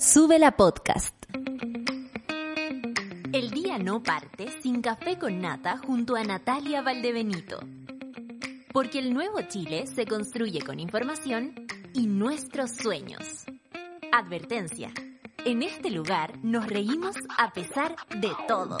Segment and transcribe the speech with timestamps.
[0.00, 1.12] Sube la podcast.
[3.32, 7.58] El día no parte sin café con nata junto a Natalia Valdebenito.
[8.72, 13.44] Porque el nuevo Chile se construye con información y nuestros sueños.
[14.12, 14.92] Advertencia.
[15.44, 18.78] En este lugar nos reímos a pesar de todo.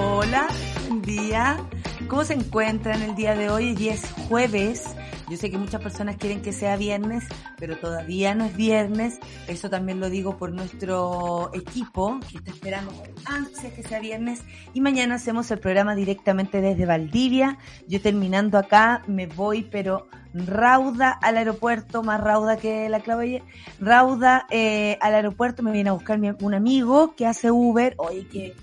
[0.00, 0.48] Hola,
[0.88, 1.68] buen día.
[2.08, 3.74] ¿Cómo se encuentran el día de hoy?
[3.76, 4.93] Hoy es jueves.
[5.30, 7.24] Yo sé que muchas personas quieren que sea viernes,
[7.56, 9.18] pero todavía no es viernes.
[9.48, 14.42] Eso también lo digo por nuestro equipo, que está esperando con ansia que sea viernes.
[14.74, 17.58] Y mañana hacemos el programa directamente desde Valdivia.
[17.88, 23.42] Yo terminando acá me voy, pero rauda al aeropuerto, más rauda que la clave
[23.80, 27.94] Rauda eh, al aeropuerto, me viene a buscar mi- un amigo que hace Uber.
[27.98, 28.54] Oye, qué,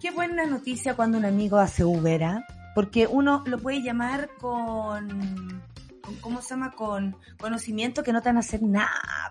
[0.00, 2.44] qué buena noticia cuando un amigo hace Uber, ¿ah?
[2.74, 5.62] Porque uno lo puede llamar con,
[6.08, 6.72] con, ¿cómo se llama?
[6.72, 9.30] Con conocimiento que no te van a hacer nada.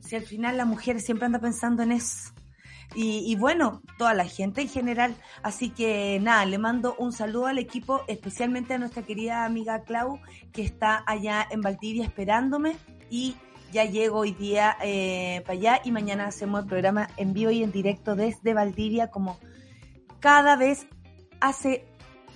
[0.00, 2.32] Si al final la mujer siempre anda pensando en eso.
[2.96, 5.16] Y, bueno, toda la gente en general.
[5.42, 10.20] Así que nada, le mando un saludo al equipo, especialmente a nuestra querida amiga Clau,
[10.52, 12.76] que está allá en Valdivia esperándome.
[13.10, 13.34] Y
[13.72, 17.64] ya llego hoy día eh, para allá y mañana hacemos el programa en vivo y
[17.64, 19.40] en directo desde Valdivia como
[20.20, 20.86] cada vez
[21.40, 21.84] hace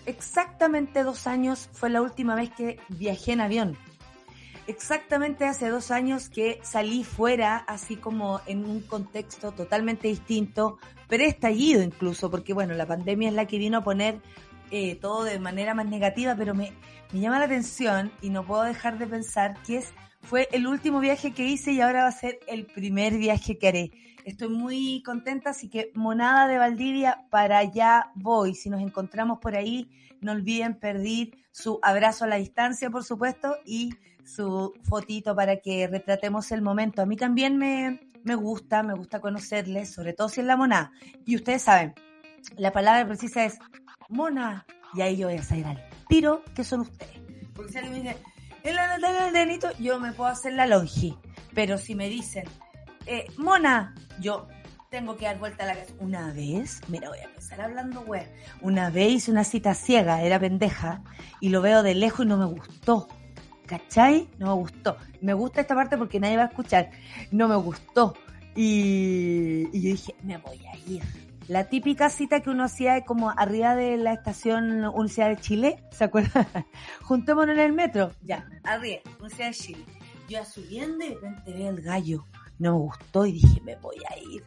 [0.06, 3.76] exactamente dos años fue la última vez que viajé en avión.
[4.66, 11.82] Exactamente hace dos años que salí fuera, así como en un contexto totalmente distinto, preestallido
[11.82, 14.20] incluso, porque bueno, la pandemia es la que vino a poner
[14.70, 16.72] eh, todo de manera más negativa, pero me,
[17.12, 21.00] me llama la atención y no puedo dejar de pensar que es, fue el último
[21.00, 23.90] viaje que hice y ahora va a ser el primer viaje que haré.
[24.28, 28.54] Estoy muy contenta, así que monada de Valdivia, para allá voy.
[28.54, 29.88] Si nos encontramos por ahí,
[30.20, 33.94] no olviden pedir su abrazo a la distancia, por supuesto, y
[34.26, 37.00] su fotito para que retratemos el momento.
[37.00, 40.92] A mí también me, me gusta, me gusta conocerles, sobre todo si es la monada.
[41.24, 41.94] Y ustedes saben,
[42.58, 43.58] la palabra precisa es
[44.10, 47.18] mona, y ahí yo voy a salir al tiro que son ustedes.
[47.54, 48.22] Porque si alguien me dice,
[48.62, 51.16] es la Natalia del Denito, yo me puedo hacer la longi.
[51.54, 52.44] Pero si me dicen,
[53.08, 54.46] eh, mona, yo
[54.90, 55.92] tengo que dar vuelta a la casa.
[55.98, 58.22] Una vez, mira, voy a empezar hablando, güey.
[58.60, 61.02] Una vez hice una cita ciega, era pendeja,
[61.40, 63.08] y lo veo de lejos y no me gustó.
[63.66, 64.28] ¿Cachai?
[64.38, 64.96] No me gustó.
[65.20, 66.90] Me gusta esta parte porque nadie va a escuchar.
[67.30, 68.14] No me gustó.
[68.54, 71.02] Y, y yo dije, me voy a ir.
[71.48, 76.04] La típica cita que uno hacía como arriba de la estación Universidad de Chile, ¿se
[76.04, 76.46] acuerdan?
[77.02, 78.12] Juntémonos en el metro.
[78.22, 79.84] Ya, arriba, Universidad de Chile.
[80.28, 82.26] Yo subiendo y de repente veo el gallo.
[82.58, 84.44] No me gustó y dije, me voy a ir.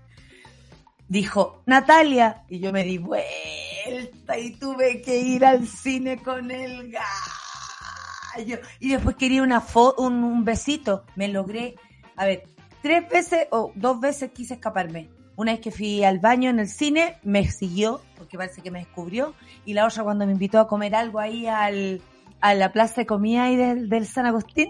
[1.08, 2.44] Dijo, Natalia.
[2.50, 8.60] Y yo me di vuelta y tuve que ir al cine con el gallo.
[8.80, 9.64] Y después quería una
[9.98, 11.06] un, un besito.
[11.16, 11.76] Me logré,
[12.16, 12.44] a ver,
[12.82, 15.10] tres veces o dos veces quise escaparme.
[15.36, 18.80] Una vez que fui al baño en el cine, me siguió, porque parece que me
[18.80, 19.34] descubrió.
[19.66, 22.02] Y la otra cuando me invitó a comer algo ahí al,
[22.42, 24.70] a la plaza de comida ahí del, del San Agustín,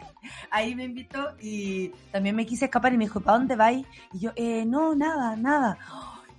[0.51, 3.85] ahí me invitó y también me quise escapar y me dijo, ¿para dónde vais?
[4.13, 5.77] Y yo, eh, no, nada, nada.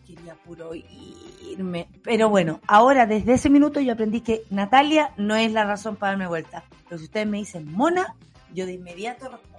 [0.06, 1.88] Quería puro irme.
[2.02, 6.12] Pero bueno, ahora desde ese minuto yo aprendí que Natalia no es la razón para
[6.12, 6.64] darme vuelta.
[6.88, 8.14] Pero si ustedes me dicen Mona,
[8.52, 9.58] yo de inmediato respondo.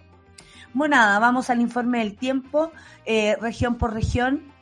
[0.73, 2.71] Monada, vamos al informe del tiempo,
[3.05, 4.52] eh, región por región.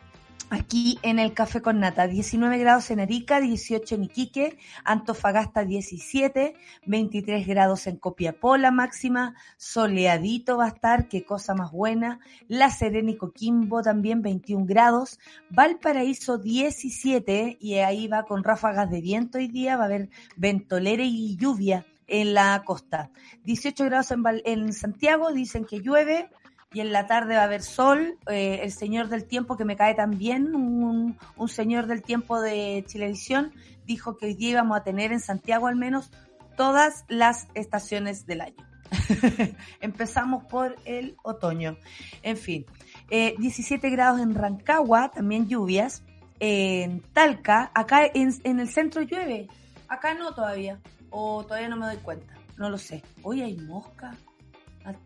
[0.53, 6.55] Aquí en el Café con Nata, 19 grados en Arica, 18 en Iquique, Antofagasta 17,
[6.87, 12.19] 23 grados en Copiapó la máxima, soleadito va a estar, qué cosa más buena,
[12.49, 18.99] La Serena y Coquimbo también 21 grados, Valparaíso 17 y ahí va con ráfagas de
[18.99, 23.09] viento hoy día, va a haber ventolera y lluvia en la costa.
[23.45, 26.29] 18 grados en, en Santiago, dicen que llueve,
[26.73, 29.75] y en la tarde va a haber sol, eh, el señor del tiempo que me
[29.75, 33.51] cae también, un, un señor del tiempo de Chilevisión,
[33.85, 36.11] dijo que hoy día íbamos a tener en Santiago al menos
[36.55, 38.65] todas las estaciones del año.
[39.81, 41.77] Empezamos por el otoño.
[42.23, 42.65] En fin,
[43.09, 46.03] eh, 17 grados en Rancagua, también lluvias.
[46.39, 49.47] En Talca, acá en, en el centro llueve,
[49.87, 50.79] acá no todavía,
[51.11, 53.03] o todavía no me doy cuenta, no lo sé.
[53.21, 54.15] Hoy hay mosca,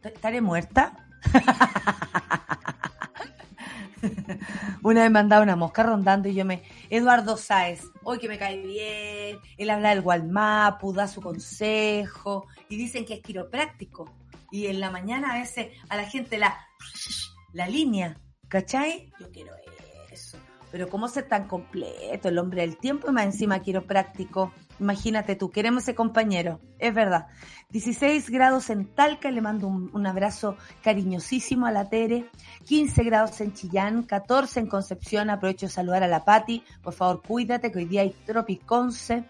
[0.02, 1.05] ¿estaré muerta?
[4.84, 6.64] Una vez me han dado una mosca rondando y yo me...
[6.90, 12.78] Eduardo Sáez, hoy que me cae bien, él habla del Gualmapu, da su consejo y
[12.78, 14.14] dicen que es quiropráctico.
[14.52, 16.56] Y en la mañana a veces a la gente la...
[17.54, 18.18] La línea,
[18.50, 19.12] ¿cachai?
[19.20, 19.52] Yo quiero
[20.12, 20.38] eso.
[20.72, 24.52] Pero cómo ser tan completo el hombre del tiempo y más encima quiropráctico.
[24.80, 27.28] Imagínate tú, queremos ese compañero, es verdad.
[27.70, 32.30] 16 grados en Talca, le mando un, abrazo cariñosísimo a la Tere.
[32.66, 36.64] 15 grados en Chillán, 14 en Concepción, aprovecho de saludar a la Pati.
[36.84, 39.26] Por favor, cuídate que hoy día hay tropiconce.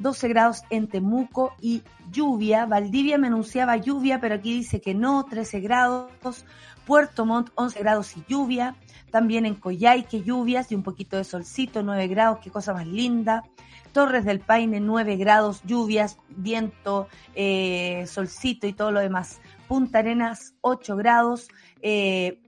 [0.00, 2.66] 12 grados en Temuco y lluvia.
[2.66, 6.44] Valdivia me anunciaba lluvia, pero aquí dice que no, 13 grados.
[6.86, 8.74] Puerto Montt, 11 grados y lluvia.
[9.10, 13.44] También en Coyhaique, lluvias y un poquito de solcito, 9 grados, qué cosa más linda.
[13.92, 19.40] Torres del Paine 9 grados, lluvias, viento, eh, solcito y todo lo demás.
[19.68, 21.48] Punta Arenas 8 grados,
[21.82, 22.40] eh,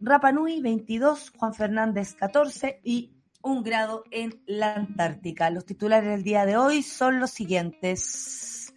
[0.00, 3.13] Rapanui 22, Juan Fernández 14 y
[3.44, 5.50] un grado en la Antártica.
[5.50, 8.74] Los titulares del día de hoy son los siguientes.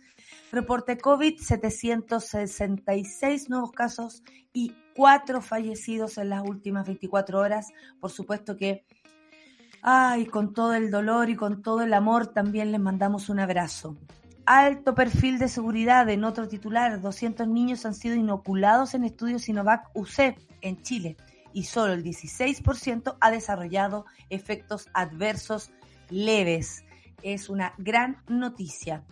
[0.51, 7.69] Reporte COVID, 766 nuevos casos y 4 fallecidos en las últimas 24 horas.
[7.99, 8.85] Por supuesto que
[9.81, 13.95] Ay, con todo el dolor y con todo el amor también les mandamos un abrazo.
[14.45, 16.99] Alto perfil de seguridad en otro titular.
[16.99, 21.15] 200 niños han sido inoculados en estudios Sinovac UC en Chile
[21.57, 25.71] y solo el 16% ha desarrollado efectos adversos
[26.07, 26.83] leves.
[27.23, 29.03] Es una gran noticia.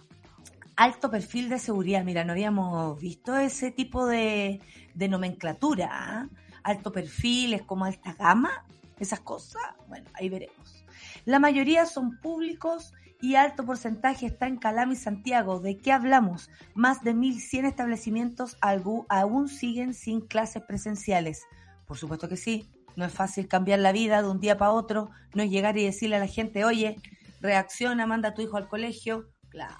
[0.76, 2.04] Alto perfil de seguridad.
[2.04, 4.62] Mira, no habíamos visto ese tipo de,
[4.94, 5.90] nomenclatura.
[5.92, 6.30] ¿ah?
[6.62, 8.64] Alto perfil es como alta gama
[9.00, 10.86] esas cosas, bueno, ahí veremos.
[11.26, 15.60] La mayoría son públicos y alto porcentaje está en Calama y Santiago.
[15.60, 16.52] ¿De qué hablamos?
[16.76, 21.42] Más de 1.100 establecimientos aún siguen sin clases presenciales.
[21.86, 25.10] Por supuesto que sí, no es fácil cambiar la vida de un día para otro,
[25.34, 26.98] no es llegar y decirle a la gente, oye,
[27.42, 29.30] reacciona, manda a tu hijo al colegio.
[29.50, 29.76] Claro.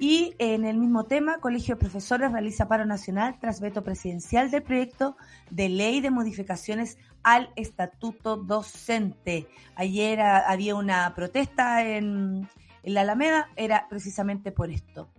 [0.00, 4.62] Y en el mismo tema, Colegio de Profesores realiza paro nacional tras veto presidencial del
[4.62, 5.16] proyecto
[5.50, 9.48] de ley de modificaciones al estatuto docente.
[9.74, 12.48] Ayer había una protesta en,
[12.94, 15.10] la Alameda, era precisamente por esto.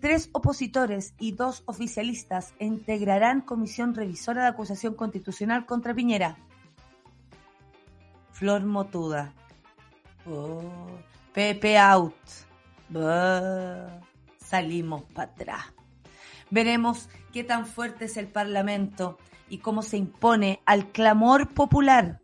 [0.00, 6.36] Tres opositores y dos oficialistas integrarán comisión revisora de acusación constitucional contra Piñera.
[8.32, 9.32] Flor Motuda.
[10.26, 10.60] Oh,
[11.32, 12.14] Pepe out
[14.38, 15.64] salimos para atrás.
[16.50, 22.20] Veremos qué tan fuerte es el Parlamento y cómo se impone al clamor popular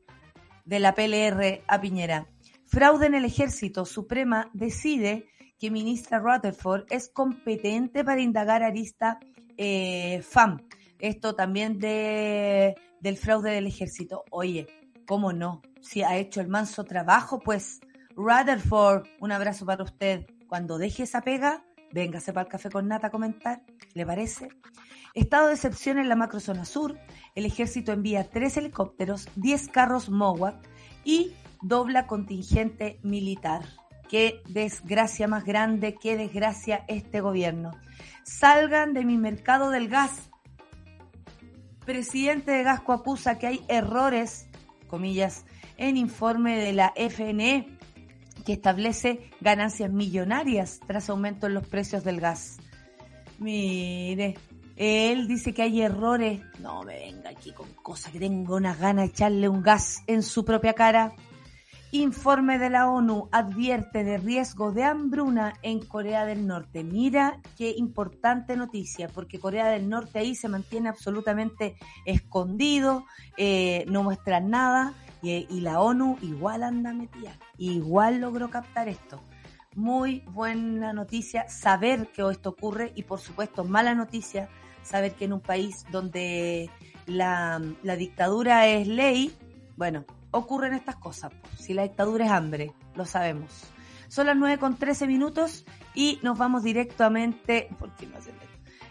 [0.65, 2.27] de la PLR a Piñera.
[2.67, 3.85] Fraude en el ejército.
[3.85, 5.27] Suprema decide
[5.59, 9.19] que ministra Rutherford es competente para indagar arista
[9.57, 10.67] eh, FAM.
[10.99, 14.25] Esto también de, del fraude del ejército.
[14.31, 14.67] Oye,
[15.07, 15.63] ¿cómo no?
[15.81, 17.81] Si ha hecho el manso trabajo, pues
[18.17, 20.27] Rutherford, un abrazo para usted.
[20.49, 21.65] Cuando deje esa pega,
[21.95, 23.63] Véngase para el café con nata a comentar,
[23.95, 24.49] ¿le parece?
[25.15, 26.99] Estado de excepción en la macrozona sur.
[27.37, 30.57] El ejército envía tres helicópteros, 10 carros MOWAC
[31.05, 31.35] y
[31.65, 33.63] dobla contingente militar.
[34.09, 37.73] Qué desgracia más grande, qué desgracia este gobierno.
[38.23, 40.31] Salgan de mi mercado del gas.
[41.87, 44.47] Presidente de Gasco acusa que hay errores,
[44.89, 45.45] comillas,
[45.77, 47.79] en informe de la FNE
[48.45, 52.59] que establece ganancias millonarias tras aumento en los precios del gas.
[53.39, 54.35] Mire,
[54.77, 56.43] él dice que hay errores.
[56.61, 60.23] No me venga aquí con cosas que tengo unas ganas de echarle un gas en
[60.23, 61.15] su propia cara.
[61.95, 66.83] Informe de la ONU advierte de riesgo de hambruna en Corea del Norte.
[66.83, 73.05] Mira qué importante noticia, porque Corea del Norte ahí se mantiene absolutamente escondido,
[73.37, 74.93] eh, no muestra nada
[75.23, 79.21] y, la ONU igual anda metida, igual logró captar esto.
[79.77, 84.49] Muy buena noticia saber que esto ocurre y por supuesto mala noticia
[84.83, 86.71] saber que en un país donde
[87.07, 87.63] la,
[87.97, 89.33] dictadura es ley,
[89.77, 90.05] bueno,
[90.35, 91.33] ocurren estas cosas.
[91.59, 93.51] Si la dictadura es hambre, lo sabemos.
[94.09, 95.65] Son las 9 con 13 minutos
[95.95, 98.15] y nos vamos directamente, ¿por qué no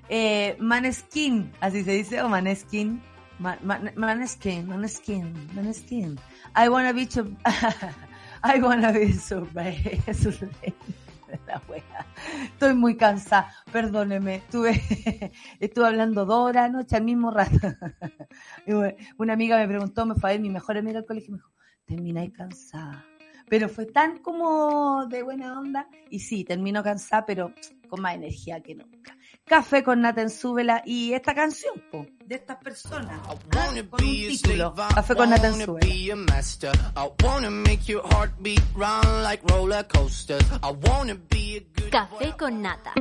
[0.10, 3.02] eh, Maneskin, así se dice, o Maneskin,
[3.40, 6.20] Maneskin, Maneskin, Maneskin.
[6.56, 7.32] I wanna be to,
[8.44, 9.48] I wanna be so
[11.48, 12.06] La wea.
[12.46, 14.36] Estoy muy cansada, perdóneme.
[14.36, 14.82] Estuve,
[15.60, 17.58] estuve hablando dos horas anoche al mismo rato.
[19.18, 21.38] Una amiga me preguntó, me fue a ver mi mejor amiga al colegio y me
[21.38, 21.52] dijo,
[21.86, 23.06] termináis cansada.
[23.50, 27.54] Pero fue tan como de buena onda y sí, termino cansada, pero
[27.90, 29.18] con más energía que nunca.
[29.46, 33.20] Café con Nata en Súbela y esta canción po, de estas personas.
[33.28, 34.74] Con un título.
[34.74, 35.58] Café con Nata en
[41.92, 42.94] Café con Nata.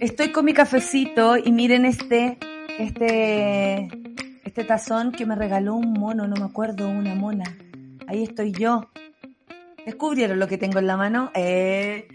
[0.00, 2.38] Estoy con mi cafecito y miren este
[2.78, 3.88] este
[4.44, 7.56] este tazón que me regaló un mono, no me acuerdo, una mona.
[8.06, 8.90] Ahí estoy yo.
[9.86, 11.30] ¿Descubrieron lo que tengo en la mano?
[11.34, 12.06] Eh...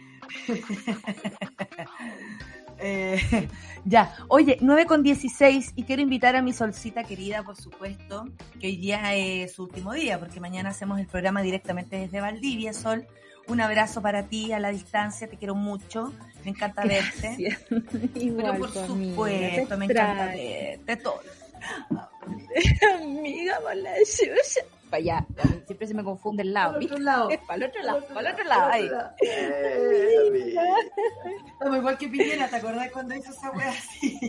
[2.79, 3.47] eh...
[3.85, 8.25] ya, oye, 9 con 16 y quiero invitar a mi solcita querida, por supuesto,
[8.59, 12.73] que hoy día es su último día, porque mañana hacemos el programa directamente desde Valdivia,
[12.73, 13.07] Sol.
[13.47, 17.57] Un abrazo para ti a la distancia, te quiero mucho, me encanta verte.
[18.15, 21.21] Igual, Pero por supuesto, me encanta verte todo.
[22.95, 24.61] Amiga, por la chucha.
[24.91, 25.25] Para allá,
[25.65, 26.73] siempre se me confunde el lado.
[26.73, 27.29] Para el otro lado.
[27.47, 28.71] Para el otro lado, para el otro lado.
[28.73, 28.91] Ahí.
[31.53, 34.19] Estamos igual que Piñera, ¿te acordás cuando hizo esa wea así?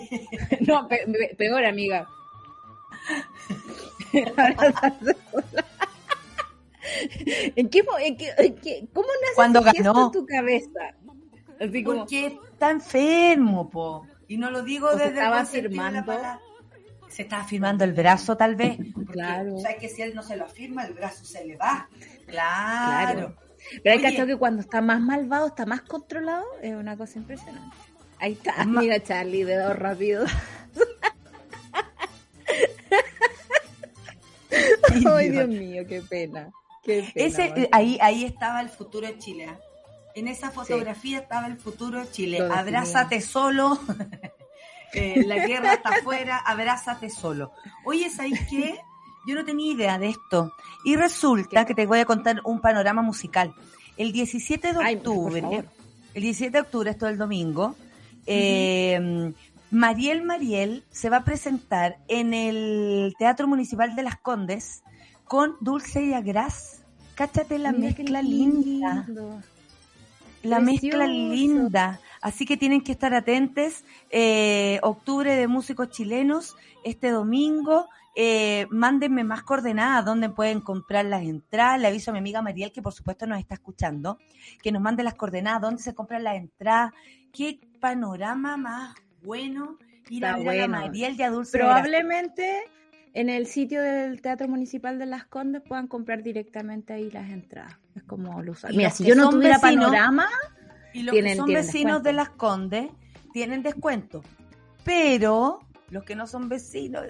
[0.61, 2.07] No, pe pe peor, amiga.
[7.57, 10.07] ¿En qué, en qué, en qué, ¿Cómo nace Cuando ganó.
[10.07, 10.95] en tu cabeza?
[11.61, 14.07] Así como, Porque está enfermo, po.
[14.29, 16.13] Y no lo digo desde el estaba firmando.
[17.13, 18.79] Se estaba firmando el brazo, tal vez.
[18.95, 19.59] Porque, Claro.
[19.61, 21.89] ¿Sabes que si él no se lo firma, el brazo se le va?
[22.27, 23.13] Claro.
[23.13, 23.37] Claro.
[23.83, 27.77] Pero hay cachado que cuando está más malvado, está más controlado, es una cosa impresionante.
[28.19, 30.25] Ahí está, Ma- mira Charlie, dedo rápido.
[35.17, 36.51] Ay, Dios mío, qué pena.
[36.83, 37.27] Qué pena.
[37.27, 39.49] Ese, ahí, ahí estaba el futuro de Chile.
[40.15, 42.41] En esa fotografía estaba el futuro de Chile.
[42.51, 43.79] Abrázate solo.
[44.95, 47.53] Eh, la guerra está afuera, abrázate solo.
[47.85, 48.79] Oye, ¿sabes qué?
[49.27, 50.55] Yo no tenía idea de esto.
[50.85, 53.55] Y resulta que te voy a contar un panorama musical.
[53.97, 55.65] El 17 de octubre,
[56.15, 57.77] el 17 de octubre, esto es el domingo,
[58.27, 59.33] eh,
[59.73, 64.83] Mariel Mariel se va a presentar en el Teatro Municipal de Las Condes
[65.25, 66.83] con Dulce y Agras.
[67.15, 69.07] Cáchate la Mira mezcla linda.
[70.43, 72.01] La mezcla linda.
[72.21, 73.85] Así que tienen que estar atentos.
[74.11, 77.89] Eh, octubre de músicos chilenos, este domingo.
[78.15, 81.81] Eh, mándenme más coordenadas donde pueden comprar las entradas.
[81.81, 84.19] Le aviso a mi amiga Mariel, que por supuesto nos está escuchando,
[84.63, 86.93] que nos mande las coordenadas, dónde se compran las entradas.
[87.33, 89.79] Qué panorama más bueno
[90.11, 90.79] ir a ver a la bueno.
[90.79, 91.65] Mariel y a Dulce de.
[91.65, 92.65] Probablemente
[93.15, 97.77] en el sitio del Teatro Municipal de Las Condes puedan comprar directamente ahí las entradas.
[97.95, 100.29] Es como lo Mira, si yo no tuviera vecinos- panorama,
[100.95, 102.03] Y los Tienen- que son vecinos descuento.
[102.03, 102.91] de Las Condes
[103.33, 104.23] tienen descuento.
[104.85, 107.05] Pero los que no son vecinos,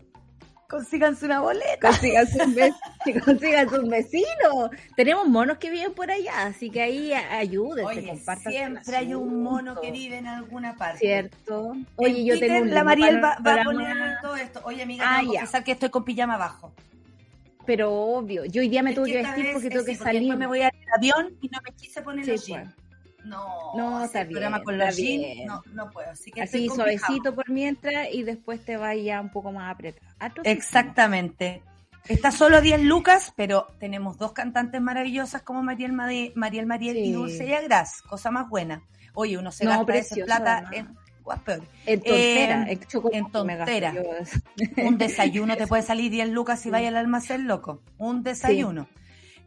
[0.73, 1.89] consíganse una boleta.
[1.89, 2.75] consíganse un, vec-
[3.25, 4.71] consíganse un vecino.
[4.97, 9.43] Tenemos monos que viven por allá, así que ahí ayúdense, Oye, compartan siempre hay un
[9.43, 10.99] mono que vive en alguna parte.
[10.99, 11.73] ¿Cierto?
[11.75, 14.61] En Oye, yo Twitter, tengo un la Mariel va, va a poner todo esto.
[14.65, 16.73] Oye, amiga, Ah, tengo que confesar que estoy con pijama abajo.
[17.65, 20.23] Pero obvio, yo hoy día me Es tuve que vestir porque tengo que salir.
[20.23, 22.69] Después me voy al avión y no me quise poner Sí, los pues.
[23.25, 25.47] No, No, está el programa bien, con los jeans, bien.
[25.47, 26.11] no, no puedo.
[26.11, 30.07] Así que Así suavecito por mientras y después te vaya un poco más apretado.
[30.45, 31.63] Exactamente.
[32.09, 37.05] Está solo a 10 lucas, pero tenemos dos cantantes maravillosas como Mariel, Mariel Mariel y
[37.07, 37.13] Sí.
[37.13, 38.83] Dulce y Agras, cosa más buena.
[39.15, 40.75] Oye, uno se No, gasta esa precioso, plata además.
[40.75, 41.03] en.
[41.87, 42.79] En tontera, Eh,
[43.13, 43.95] en, tontera.
[44.85, 47.81] Un desayuno te puede salir 10 lucas si vaya al almacén, loco.
[47.99, 48.89] Un desayuno.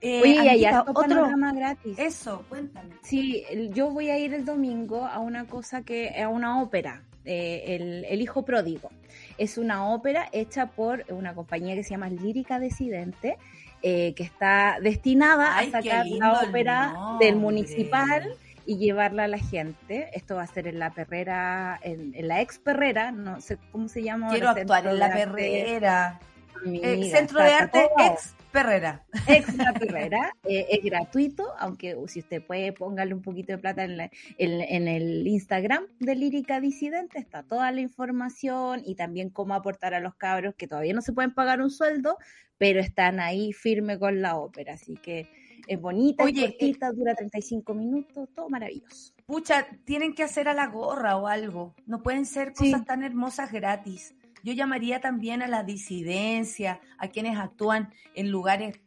[0.02, 1.02] Eh, Oye, y amiguita, harto otro.
[1.04, 1.98] panorama gratis.
[1.98, 2.90] Eso, cuéntame.
[3.02, 7.64] Sí, yo voy a ir el domingo a una cosa que, a una ópera, eh,
[7.76, 8.90] el, el Hijo Pródigo.
[9.38, 13.38] Es una ópera hecha por una compañía que se llama Lírica Decidente,
[13.82, 17.26] eh, que está destinada Ay, a sacar la ópera nombre.
[17.26, 18.36] del municipal
[18.68, 20.10] y llevarla a la gente.
[20.14, 23.88] Esto va a ser en la perrera, en, en la ex perrera, no sé cómo
[23.88, 24.30] se llama.
[24.30, 26.20] Quiero actuar en la perrera.
[26.64, 29.06] Amiga, Centro de Arte ex perrera.
[29.28, 33.84] Ex La Perrera, eh, es gratuito, aunque si usted puede póngale un poquito de plata
[33.84, 39.30] en, la- en- en el Instagram de Lírica Disidente, está toda la información y también
[39.30, 42.18] cómo aportar a los cabros que todavía no se pueden pagar un sueldo,
[42.58, 45.28] pero están ahí firme con la ópera, así que
[45.68, 49.14] es bonita, Oye, es cortita, dura 35 minutos, todo maravilloso.
[49.26, 51.74] Pucha, tienen que hacer a la gorra o algo.
[51.88, 52.72] No pueden ser Sí.
[52.72, 54.14] cosas tan hermosas gratis.
[54.46, 58.80] Yo llamaría también a la disidencia, a quienes actúan en lugares,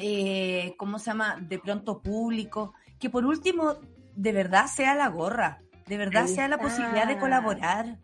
[0.00, 1.36] eh, ¿cómo se llama?
[1.40, 2.72] De pronto público.
[2.98, 3.74] Que por último,
[4.16, 5.60] de verdad sea la gorra.
[5.86, 7.98] De verdad sea la posibilidad de colaborar.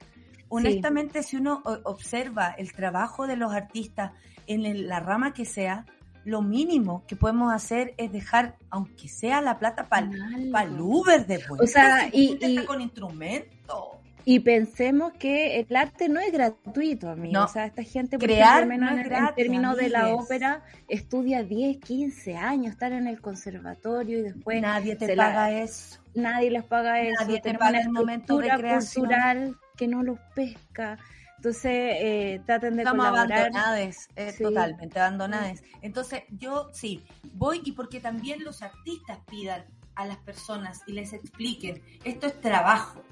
[0.50, 4.12] Honestamente, si uno observa el trabajo de los artistas
[4.46, 5.86] en el- la rama que sea,
[6.24, 11.00] lo mínimo que podemos hacer es dejar, aunque sea la plata para el Algo.
[11.00, 11.64] Uber de vuelta.
[11.64, 13.99] O sea, y- y- con instrumentos.
[14.24, 17.32] Y pensemos que el arte no es gratuito, amigo.
[17.32, 17.44] No.
[17.44, 19.88] O sea, esta gente, por Crear ejemplo, menos no en, es en gratis, términos de
[19.88, 25.26] la ópera, estudia 10, 15 años, estar en el conservatorio y después Nadie te la-
[25.26, 26.00] paga eso.
[26.14, 27.14] nadie les paga eso.
[27.22, 29.04] Nadie te paga una el momento de creación.
[29.06, 30.98] cultural que no los pesca.
[31.36, 33.38] Entonces, eh, traten de Estamos colaborar.
[33.38, 34.42] abandonadas, eh, Sí.
[34.42, 35.62] totalmente abandonadas.
[35.80, 41.14] Entonces, yo sí, voy y porque también los artistas pidan a las personas y les
[41.14, 43.02] expliquen, esto es trabajo.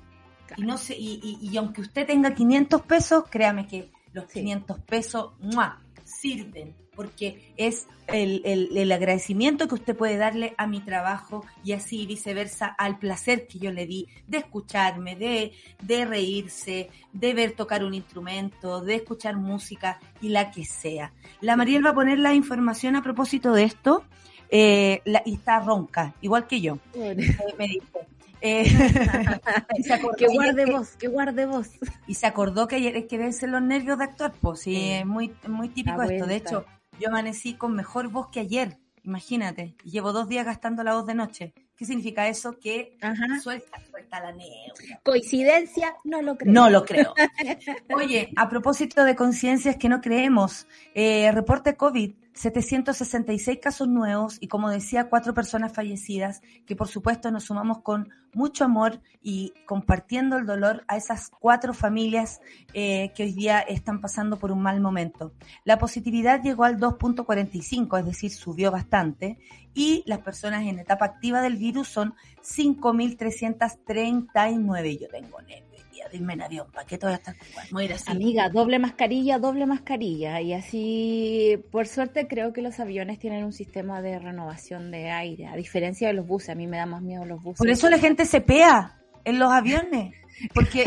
[0.56, 4.40] Y no sé, y, y- y aunque usted tenga 500 pesos, créame que los Sí.
[4.40, 5.80] 500 pesos ¡mua!
[6.04, 11.72] sirven, porque es el, el- el agradecimiento que usted puede darle a mi trabajo y
[11.72, 15.52] así viceversa al placer que yo le di de escucharme, de,
[15.82, 21.12] de reírse, de ver tocar un instrumento, de escuchar música y la que sea.
[21.42, 24.02] La Mariel va a poner la información a propósito de esto
[24.50, 27.14] eh, la- y está ronca, igual que yo, eh,
[27.58, 28.00] me dijo.
[28.40, 28.64] Eh,
[30.18, 31.70] que guarde que- voz, que guarde voz.
[32.06, 34.90] y se acordó que ayer es que ser los nervios de actuar, pues sí, Sí.
[34.92, 36.26] es muy, muy típico esto.
[36.26, 36.64] De hecho,
[37.00, 41.14] yo amanecí con mejor voz que ayer, imagínate, llevo dos días gastando la voz de
[41.14, 41.54] noche.
[41.76, 42.58] ¿Qué significa eso?
[42.58, 43.38] Que Ajá.
[43.40, 45.00] suelta, suelta la neura.
[45.04, 46.52] Coincidencia, no lo creo.
[46.52, 47.14] No lo creo.
[47.94, 54.46] Oye, a propósito de conciencias que no creemos, eh, reporte COVID, 766 casos nuevos y
[54.46, 60.36] como decía, cuatro personas fallecidas, que por supuesto nos sumamos con mucho amor y compartiendo
[60.36, 62.40] el dolor a esas cuatro familias
[62.74, 65.32] eh, que hoy día están pasando por un mal momento.
[65.64, 69.40] La positividad llegó al 2.45, es decir, subió bastante,
[69.74, 75.00] y las personas en etapa activa del virus son 5.339.
[75.00, 75.67] Yo tengo nervios
[76.08, 76.66] de irme en avión.
[76.72, 77.34] ¿Para qué te voy a estar?
[77.70, 78.10] Voy a así.
[78.10, 80.40] Amiga, doble mascarilla, doble mascarilla.
[80.40, 85.46] Y así, por suerte, creo que los aviones tienen un sistema de renovación de aire,
[85.46, 86.50] a diferencia de los buses.
[86.50, 87.58] A mí me da más miedo los buses.
[87.58, 90.14] Por eso la gente se pea en los aviones.
[90.54, 90.84] Porque,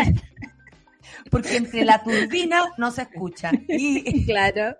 [1.29, 3.51] porque entre la turbina no se escucha.
[3.67, 4.77] Y, Claro.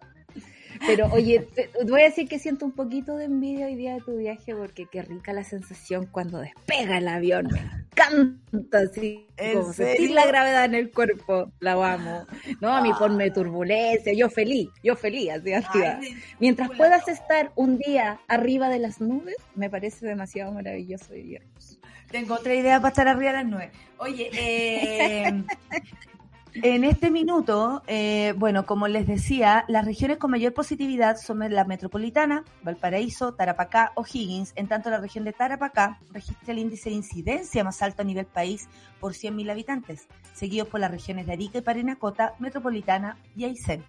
[0.86, 4.02] Pero oye, te, voy a decir que siento un poquito de envidia hoy día de
[4.02, 7.48] tu viaje porque qué rica la sensación cuando despega el avión.
[7.52, 9.96] Me encanta así, ¿En como serio?
[9.96, 11.52] sentir la gravedad en el cuerpo.
[11.60, 12.26] La amo.
[12.62, 15.82] No, a mí ponme turbulencia, yo feliz, yo feliz, así, así.
[15.82, 21.36] Ay, Mientras puedas estar un día arriba de las nubes, me parece demasiado maravilloso y
[21.36, 21.80] hermoso.
[22.10, 23.72] Tengo otra idea para estar arriba de las nueve.
[23.98, 25.44] Oye, eh,
[26.54, 31.64] en este minuto, eh, bueno, como les decía, las regiones con mayor positividad son la
[31.64, 34.52] metropolitana, Valparaíso, Tarapacá, O'Higgins.
[34.56, 38.26] En tanto, la región de Tarapacá registra el índice de incidencia más alto a nivel
[38.26, 38.68] país
[39.00, 43.84] por 100.000 habitantes, seguidos por las regiones de Arica y Parinacota, Metropolitana y Aysén.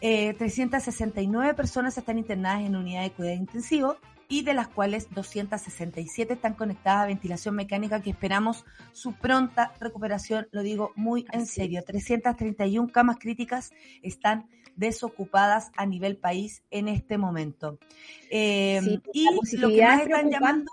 [0.00, 3.96] Eh, 369 personas están internadas en unidades de cuidado intensivo
[4.28, 10.46] y de las cuales 267 están conectadas a ventilación mecánica que esperamos su pronta recuperación,
[10.52, 11.82] lo digo muy en serio.
[11.84, 17.78] 331 camas críticas están desocupadas a nivel país en este momento.
[18.30, 20.72] Eh, Sí, y lo que más es están llamando.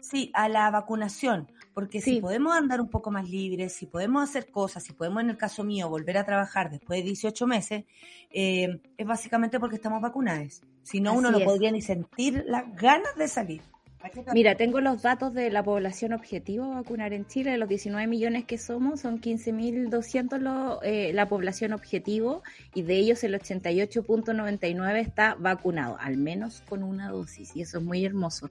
[0.00, 4.50] Sí, a la vacunación, porque si podemos andar un poco más libres, si podemos hacer
[4.50, 7.84] cosas, si podemos, en el caso mío, volver a trabajar después de 18 meses,
[8.30, 10.60] eh, es básicamente porque estamos vacunados.
[10.84, 11.44] Si no, uno no es.
[11.44, 13.62] podría ni sentir las ganas de salir.
[13.98, 17.52] ¿Para qué te- Mira, tengo los datos de la población objetivo a vacunar en Chile.
[17.52, 22.42] De los 19 millones que somos, son 15.200 lo- eh, la población objetivo
[22.74, 27.56] y de ellos el 88.99 está vacunado, al menos con una dosis.
[27.56, 28.50] Y eso es muy hermoso.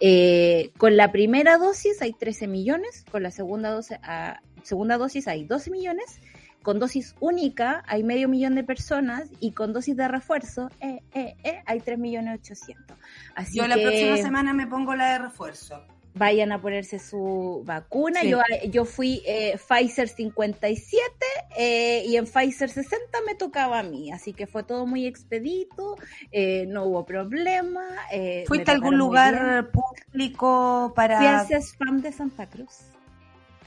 [0.00, 5.28] Eh, con la primera dosis hay 13 millones, con la segunda dosis, ah, segunda dosis
[5.28, 6.20] hay 12 millones.
[6.62, 11.36] Con dosis única hay medio millón de personas y con dosis de refuerzo eh, eh,
[11.44, 12.96] eh, hay 3 millones 800.
[13.34, 15.82] Así Yo la que próxima semana me pongo la de refuerzo.
[16.14, 18.20] vayan a ponerse su vacuna.
[18.22, 18.30] Sí.
[18.30, 18.40] Yo,
[18.70, 21.08] yo fui eh, Pfizer 57
[21.56, 25.96] eh, y en Pfizer 60 me tocaba a mí, así que fue todo muy expedito,
[26.32, 27.86] eh, no hubo problema.
[28.10, 31.18] eh, ¿Fuiste a algún lugar público para...?
[31.18, 32.80] Fui al CESFAM de Santa Cruz.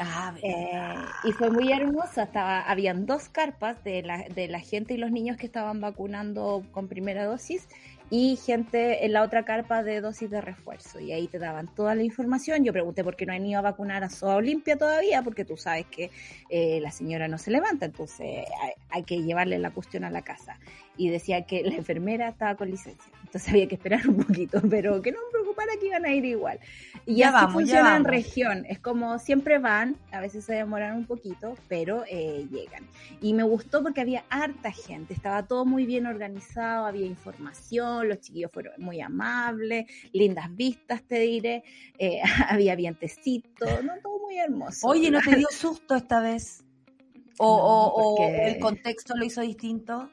[0.04, 4.96] Ah, Eh, y fue muy hermosa, estaba, habían dos carpas de la, de la gente
[4.96, 7.68] y los niños que estaban vacunando con primera dosis
[8.10, 11.00] y gente en la otra carpa de dosis de refuerzo.
[11.00, 12.66] Y ahí te daban toda la información.
[12.66, 15.56] Yo pregunté por qué no han ido a vacunar a Soa Olimpia todavía, porque tú
[15.56, 16.12] sabes que
[16.50, 20.24] eh, la señora no se levanta, entonces hay, hay que llevarle la cuestión a la
[20.24, 20.60] casa.
[20.98, 25.02] Y decía que la enfermera estaba con licencia, entonces había que esperar un poquito, pero
[25.02, 25.20] que no
[25.64, 26.60] preocupara que iban a ir igual.
[27.06, 28.12] Y Ya así vamos, ya funciona en vamos.
[28.12, 32.88] región, es como siempre van, a veces se demoran un poquito, pero eh, llegan.
[33.22, 38.20] Y me gustó porque había harta gente, estaba todo muy bien organizado, había información, los
[38.20, 41.64] chiquillos fueron muy amables, lindas vistas, te diré,
[41.98, 42.20] eh,
[42.50, 44.88] había vientecito, no, todo muy hermoso.
[44.88, 46.64] Oye, ¿no te dio susto esta vez?
[47.38, 50.12] ¿O, No, o- o el contexto lo hizo distinto?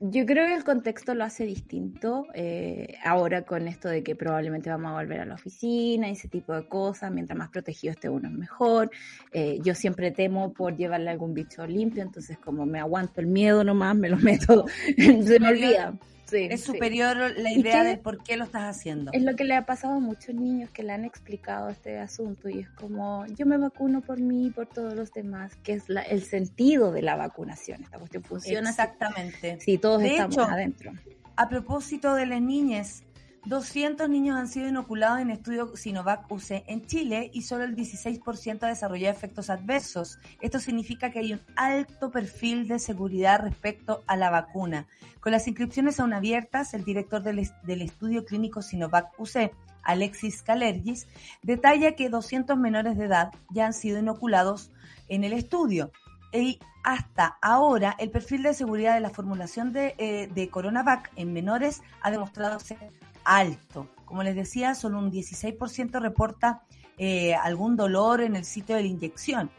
[0.00, 4.68] Yo creo que el contexto lo hace distinto eh, ahora con esto de que probablemente
[4.68, 7.10] vamos a volver a la oficina y ese tipo de cosas.
[7.12, 8.90] Mientras más protegido esté uno es mejor.
[9.32, 13.64] Eh, yo siempre temo por llevarle algún bicho limpio, entonces como me aguanto el miedo
[13.64, 15.94] nomás, me lo meto, se me olvida
[16.34, 19.12] es superior la idea de por qué lo estás haciendo.
[19.12, 22.48] Es lo que le ha pasado a muchos niños que le han explicado este asunto
[22.48, 25.84] y es como yo me vacuno por mí y por todos los demás, que es
[25.88, 27.82] el sentido de la vacunación.
[27.82, 28.70] Esta cuestión funciona.
[28.70, 29.58] Exactamente.
[29.60, 30.92] Si todos estamos adentro.
[31.36, 33.02] A propósito de las niñas,
[33.46, 38.62] 200 niños han sido inoculados en estudio Sinovac UC en Chile y solo el 16%
[38.62, 40.18] ha desarrollado efectos adversos.
[40.40, 44.86] Esto significa que hay un alto perfil de seguridad respecto a la vacuna.
[45.20, 49.52] Con las inscripciones aún abiertas, el director del, del estudio clínico Sinovac UC,
[49.82, 51.06] Alexis Calergis,
[51.42, 54.70] detalla que 200 menores de edad ya han sido inoculados
[55.08, 55.92] en el estudio.
[56.32, 61.34] Y hasta ahora, el perfil de seguridad de la formulación de, eh, de Coronavac en
[61.34, 62.78] menores ha demostrado ser
[63.24, 63.88] alto.
[64.04, 66.62] Como les decía, solo un 16% reporta
[66.98, 69.50] eh, algún dolor en el sitio de la inyección.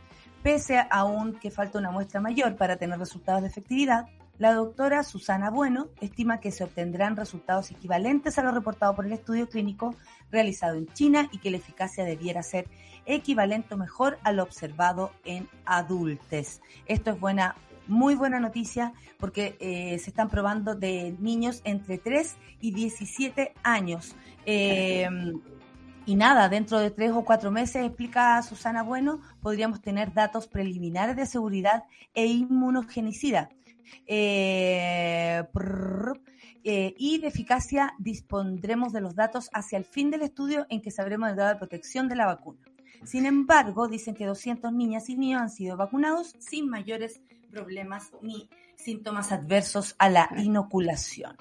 [0.43, 4.05] Pese a aún que falta una muestra mayor para tener resultados de efectividad,
[4.37, 9.13] la doctora Susana Bueno estima que se obtendrán resultados equivalentes a lo reportado por el
[9.13, 9.95] estudio clínico
[10.29, 12.67] realizado en China y que la eficacia debiera ser
[13.05, 16.61] equivalente o mejor a lo observado en adultos.
[16.85, 17.55] Esto es buena
[17.87, 24.15] muy buena noticia porque eh, se están probando de niños entre 3 y 17 años.
[24.45, 25.07] Eh,
[26.07, 31.15] y nada, dentro de tres o cuatro meses, explica Susana Bueno, podríamos tener datos preliminares
[31.15, 33.49] de seguridad e inmunogenicida.
[34.05, 35.43] Eh,
[36.97, 41.29] y de eficacia dispondremos de los datos hacia el fin del estudio en que sabremos
[41.29, 42.59] el grado de protección de la vacuna.
[43.03, 47.21] Sin embargo, dicen que 200 niñas y niños han sido vacunados sin mayores
[47.55, 48.37] problemas ni
[48.75, 51.35] síntomas adversos a la inoculación.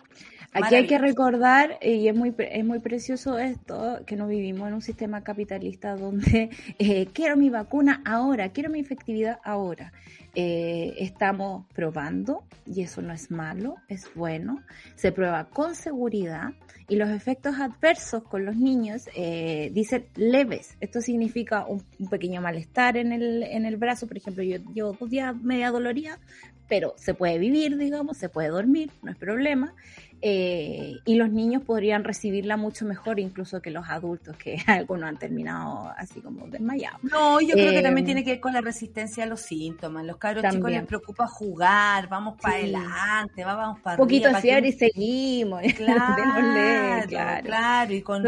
[0.54, 4.74] Aquí hay que recordar, y es muy, es muy precioso esto, que no vivimos en
[4.74, 9.92] un sistema capitalista donde eh, quiero mi vacuna ahora, quiero mi efectividad ahora.
[10.36, 14.62] Eh, estamos probando, y eso no es malo, es bueno,
[14.94, 16.50] se prueba con seguridad
[16.88, 20.76] y los efectos adversos con los niños eh, dicen leves.
[20.80, 25.08] Esto significa un, pequeño malestar en el, en el brazo, por ejemplo, yo llevo dos
[25.08, 26.18] días media doloría,
[26.68, 29.74] pero se puede vivir, digamos, se puede dormir, no es problema.
[30.26, 35.18] Eh, y los niños podrían recibirla mucho mejor incluso que los adultos, que algunos han
[35.18, 37.04] terminado así como desmayados.
[37.04, 40.02] No, yo creo que también eh, tiene que ver con la resistencia a los síntomas.
[40.06, 44.68] Los cabros chicos les preocupa jugar, vamos para adelante, vamos para Un poquito de fiebre
[44.68, 45.60] y seguimos.
[45.76, 47.44] Claro, claro.
[47.44, 47.92] claro.
[47.92, 48.24] Y con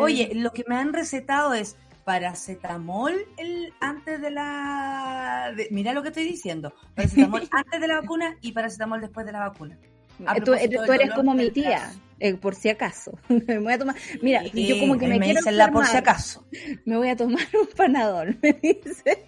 [0.00, 5.52] oye, lo que me han recetado es paracetamol el, antes de la...
[5.72, 6.72] mira lo que estoy diciendo.
[6.94, 9.76] Paracetamol antes de la vacuna y paracetamol después de la vacuna.
[10.44, 13.18] Tú, eres como mi tía, eh, por si acaso.
[13.28, 16.46] me voy a tomar, mira, yo como que me, quiero enfermar, por si acaso.
[16.84, 19.26] Me voy a tomar un panadol, me dice.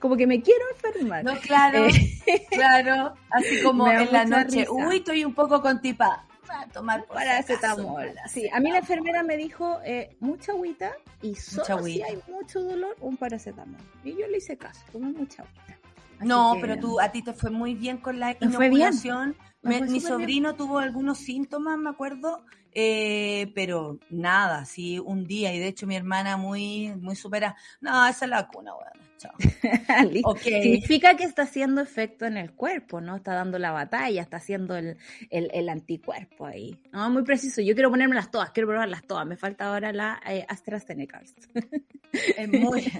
[0.00, 1.24] Como que me quiero enfermar.
[1.24, 3.12] No, claro, eh, claro.
[3.30, 6.24] Así como en la noche, uy, estoy un poco con tipa.
[6.50, 8.12] A tomar paracetamol.
[8.28, 12.60] Sí, a mí la enfermera me dijo eh, mucha agüita y solo si hay mucho
[12.62, 13.80] dolor, un paracetamol.
[14.04, 15.78] Y yo le hice caso, tomé mucha agüita.
[16.20, 20.78] no, pero tú, a ti te fue muy bien con la inoculación mi sobrino tuvo
[20.78, 26.36] algunos síntomas, me acuerdo, eh, pero nada, sí, un día, y de hecho mi hermana
[26.36, 29.34] muy, muy supera, no, esa es la vacuna, bueno, chao.
[30.42, 33.16] Significa que está haciendo efecto en el cuerpo, ¿no?
[33.16, 34.96] Está dando la batalla, está haciendo el,
[35.30, 36.80] el, anticuerpo ahí.
[36.92, 40.46] No, muy preciso, yo quiero ponérmelas todas, quiero probarlas todas, me falta ahora la eh,
[40.48, 41.22] AstraZeneca.
[42.12, 42.82] Es muy...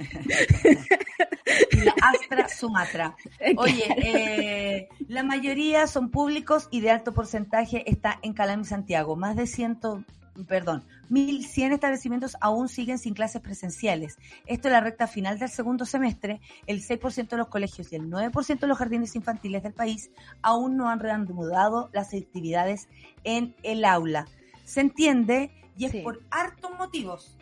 [1.85, 3.17] la Astra Sumatra.
[3.57, 9.17] Oye, eh, la mayoría son públicos y de alto porcentaje está en Calami Santiago.
[9.17, 10.05] Más de ciento,
[10.47, 14.19] perdón, 1.100 establecimientos aún siguen sin clases presenciales.
[14.47, 16.41] Esto es la recta final del segundo semestre.
[16.67, 20.11] El 6% de los colegios y el 9% de los jardines infantiles del país
[20.43, 22.89] aún no han reanudado las actividades
[23.25, 24.27] en el aula.
[24.65, 27.37] Se entiende y es por hartos motivos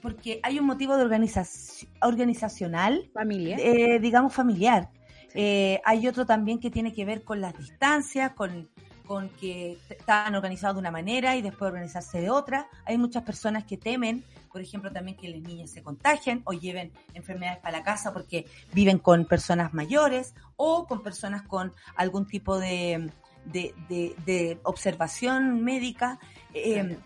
[0.00, 3.10] porque hay un motivo de organización, organizacional.
[3.58, 4.90] Eh, digamos familiar.
[5.34, 8.68] Eh, hay otro también que tiene que ver con las distancias, con,
[9.06, 12.68] con que están organizados de una manera y después organizarse de otra.
[12.84, 16.92] Hay muchas personas que temen, por ejemplo, también que las niñas se contagien o lleven
[17.14, 22.58] enfermedades para la casa porque viven con personas mayores o con personas con algún tipo
[22.58, 23.10] de,
[23.44, 26.18] de, observación médica.
[26.54, 26.98] Eh,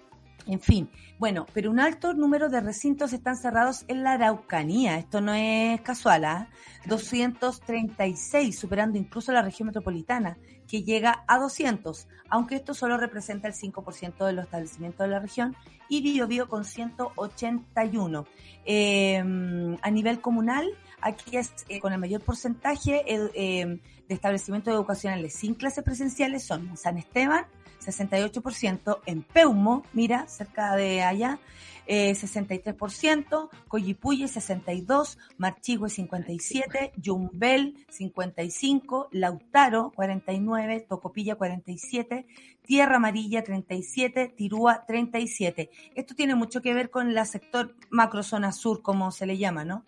[0.46, 4.98] En fin, bueno, pero un alto número de recintos están cerrados en la Araucanía.
[4.98, 6.48] Esto no es casual, ¿ah?
[6.86, 10.36] 236, superando incluso la región metropolitana,
[10.68, 15.18] que llega a 200, aunque esto solo representa el 5% de los establecimientos de la
[15.18, 15.56] región,
[15.88, 18.26] y Biobío con 181.
[18.66, 20.66] Em, a nivel comunal,
[21.00, 23.78] aquí es eh, con el mayor porcentaje em,
[24.08, 27.46] de establecimientos educacionales sin clases presenciales son San Esteban,
[27.84, 31.38] 68%, en Peumo, mira, cerca de allá,
[31.86, 42.26] eh, 63%, Coyipuye 62%, Marchigüe 57%, Yumbel 55%, Lautaro 49%, Tocopilla 47%,
[42.62, 45.68] Tierra Amarilla 37%, Tirúa 37%.
[45.94, 49.84] Esto tiene mucho que ver con la sector macrozona sur, como se le llama, ¿no?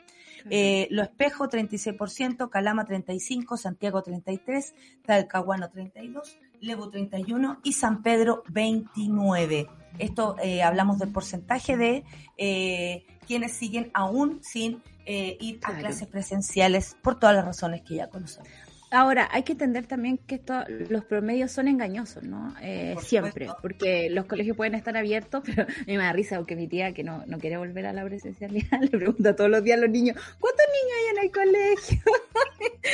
[0.50, 8.42] Eh, Lo Espejo 36%, Calama 35%, Santiago 33%, Talcahuano 32%, Levo 31% y San Pedro
[8.44, 9.68] 29%.
[9.98, 12.04] Esto eh, hablamos del porcentaje de
[12.36, 17.96] eh, quienes siguen aún sin eh, ir a clases presenciales por todas las razones que
[17.96, 18.48] ya conocemos.
[18.96, 22.54] Ahora, hay que entender también que esto, los promedios son engañosos, ¿no?
[22.62, 26.56] Eh, siempre, porque los colegios pueden estar abiertos, pero a mí me da risa porque
[26.56, 29.76] mi tía, que no, no quiere volver a la presencialidad, le pregunta todos los días
[29.76, 32.02] a los niños, ¿cuántos niños hay en el colegio?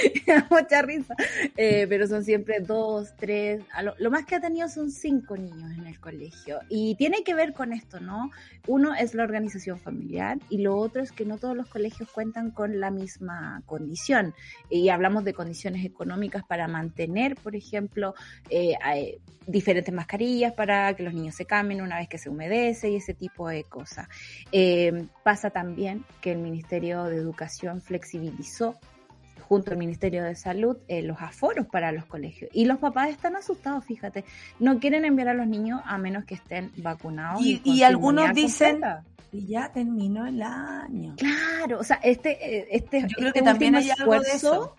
[0.26, 1.14] me da mucha risa.
[1.56, 5.70] Eh, pero son siempre dos, tres, lo, lo, más que ha tenido son cinco niños
[5.78, 6.58] en el colegio.
[6.68, 8.32] Y tiene que ver con esto, ¿no?
[8.66, 12.50] Uno es la organización familiar y lo otro es que no todos los colegios cuentan
[12.50, 14.34] con la misma condición.
[14.68, 18.14] Y hablamos de condiciones económicas para mantener, por ejemplo,
[18.50, 18.74] eh,
[19.46, 23.14] diferentes mascarillas para que los niños se cambien una vez que se humedece y ese
[23.14, 24.08] tipo de cosas.
[24.50, 28.78] Eh, pasa también que el Ministerio de Educación flexibilizó
[29.40, 32.50] junto al Ministerio de Salud eh, los aforos para los colegios.
[32.54, 34.24] Y los papás están asustados, fíjate.
[34.58, 37.44] No quieren enviar a los niños a menos que estén vacunados.
[37.44, 38.80] Y, y, y algunos dicen,
[39.32, 41.16] y ya terminó el año.
[41.16, 44.76] Claro, o sea, este, este, Yo creo este que también hay algo esfuerzo, de eso.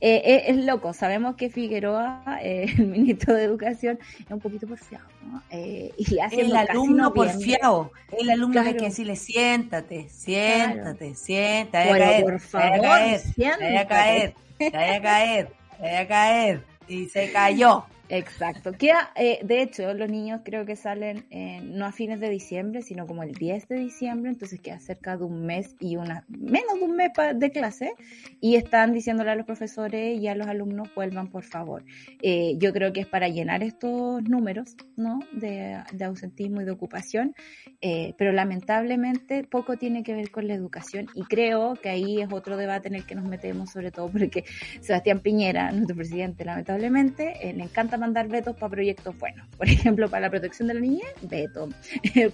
[0.00, 4.66] Eh, eh, es loco, sabemos que Figueroa, eh, el ministro de Educación, es un poquito
[4.66, 5.42] porfiado, ¿no?
[5.50, 8.68] Eh, y hace el alumno porfiado, el alumno claro.
[8.68, 11.14] hay que decirle, siéntate, siéntate, claro.
[11.14, 13.64] siéntate, bueno, caer, por favor, caer, siéntate.
[13.64, 15.48] vaya a caer, vaya a caer,
[15.80, 17.84] vaya a caer, y se cayó.
[18.10, 18.72] Exacto.
[18.72, 22.82] Queda, eh, de hecho, los niños creo que salen eh, no a fines de diciembre,
[22.82, 26.74] sino como el 10 de diciembre, entonces queda cerca de un mes y una, menos
[26.78, 27.94] de un mes de clase,
[28.40, 31.82] y están diciéndole a los profesores y a los alumnos, vuelvan por favor.
[32.20, 35.20] Eh, yo creo que es para llenar estos números, ¿no?
[35.32, 37.34] De, de ausentismo y de ocupación,
[37.80, 42.30] eh, pero lamentablemente poco tiene que ver con la educación, y creo que ahí es
[42.30, 44.44] otro debate en el que nos metemos, sobre todo porque
[44.82, 49.46] Sebastián Piñera, nuestro presidente, lamentablemente, le encanta mandar vetos para proyectos buenos.
[49.56, 51.68] Por ejemplo, para la protección de la niñez, veto.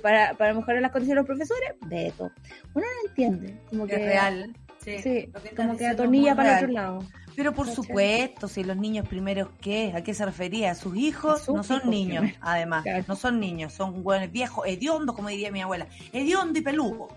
[0.03, 2.31] para, para mejorar las condiciones de los profesores, veto.
[2.75, 3.57] Uno no entiende.
[3.69, 4.57] Como que, es real.
[4.83, 7.05] Sí, sí que como que atornilla para otro lado.
[7.37, 9.93] Pero por supuesto, si los niños primeros, ¿qué?
[9.95, 10.75] ¿A qué se refería?
[10.75, 12.39] Sus hijos sus no son hijos niños, primero.
[12.43, 12.83] además.
[12.83, 13.05] Claro.
[13.09, 15.87] No son niños, son buenos, viejos, hediondos, como diría mi abuela.
[16.13, 17.09] Hediondo y peludo.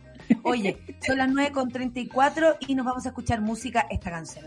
[0.44, 3.88] Oye, son las 9.34 y nos vamos a escuchar música.
[3.90, 4.46] Esta canción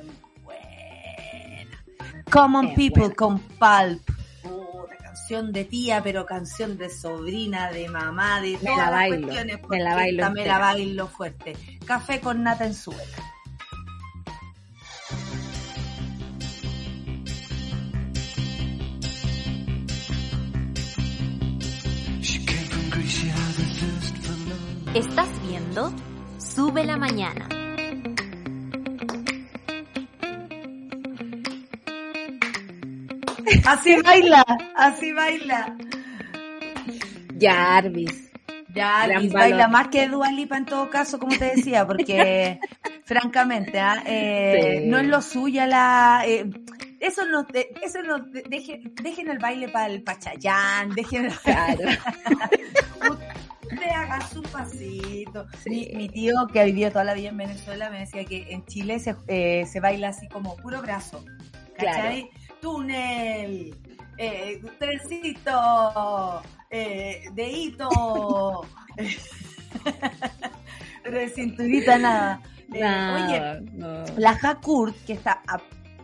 [2.31, 3.15] Common People buena.
[3.15, 4.03] con Pulp.
[4.43, 9.29] Puta, canción de tía, pero canción de sobrina, de mamá, de me la bailo,
[9.69, 11.57] me la bailo, me la bailo fuerte.
[11.85, 13.03] Café con nata en suela.
[24.95, 25.93] Estás viendo
[26.39, 27.66] Sube la Mañana.
[33.65, 35.77] Así baila, así baila.
[37.41, 38.31] Jarvis.
[38.75, 42.61] Jarvis baila más que Dualipa en todo caso, como te decía, porque
[43.05, 44.03] francamente, ¿eh?
[44.07, 44.89] Eh, sí.
[44.89, 46.25] no es lo suya la...
[46.27, 46.51] Eh,
[46.99, 47.47] eso no,
[47.83, 51.33] eso no, dejen, dejen el baile para el Pachayán, dejen el...
[51.39, 51.85] Claro.
[53.63, 55.47] Usted haga su pasito.
[55.63, 55.71] Sí.
[55.71, 58.65] Mi, mi, tío, que ha vivido toda la vida en Venezuela, me decía que en
[58.65, 61.25] Chile se, eh, se baila así como puro brazo.
[61.77, 62.31] ¿Cachai?
[62.31, 63.73] Claro túnel,
[64.19, 68.67] eh, trencito, eh, deito,
[71.05, 72.41] de cinturita nada.
[72.75, 74.05] Eh, oye, no.
[74.17, 75.61] la Hakurt, que está a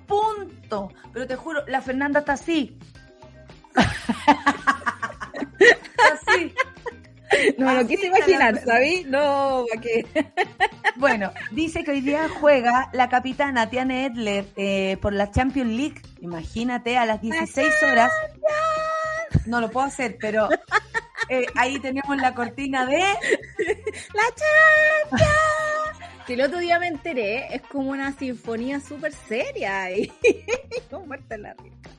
[0.07, 2.79] punto, pero te juro, la Fernanda está así.
[6.15, 6.55] así.
[7.59, 9.05] No me lo quise imaginar, ¿sabí?
[9.09, 10.07] No, ¿para qué?
[10.97, 16.03] Bueno, dice que hoy día juega la capitana Tiane Edler eh, por la Champions League.
[16.21, 18.13] Imagínate, a las 16 horas.
[19.47, 20.49] No lo puedo hacer, pero
[21.29, 22.99] eh, ahí tenemos la cortina de...
[22.99, 24.23] ¡La
[25.09, 25.33] chancha!
[26.27, 30.13] Que el otro día me enteré, es como una sinfonía súper seria y
[31.05, 31.91] muerta la risa.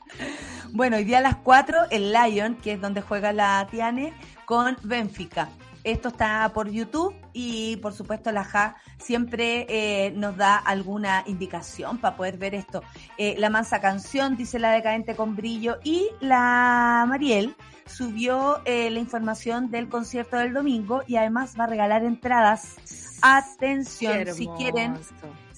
[0.72, 4.14] Bueno, hoy día a las 4 el Lion, que es donde juega la Tiane,
[4.54, 5.50] con Benfica.
[5.84, 11.98] Esto está por YouTube y por supuesto la JA siempre eh, nos da alguna indicación
[11.98, 12.84] para poder ver esto.
[13.18, 17.56] Eh, la mansa canción, dice la decadente con brillo, y la Mariel
[17.88, 22.76] subió eh, la información del concierto del domingo y además va a regalar entradas.
[23.24, 25.00] Atención, si quieren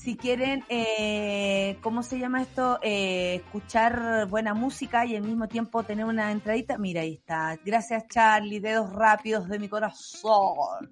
[0.06, 2.78] si quieren, eh, ¿cómo se llama esto?
[2.84, 6.78] Eh, escuchar buena música y al mismo tiempo tener una entradita.
[6.78, 7.58] Mira, ahí está.
[7.66, 8.60] Gracias, Charlie.
[8.60, 10.92] Dedos rápidos de mi corazón.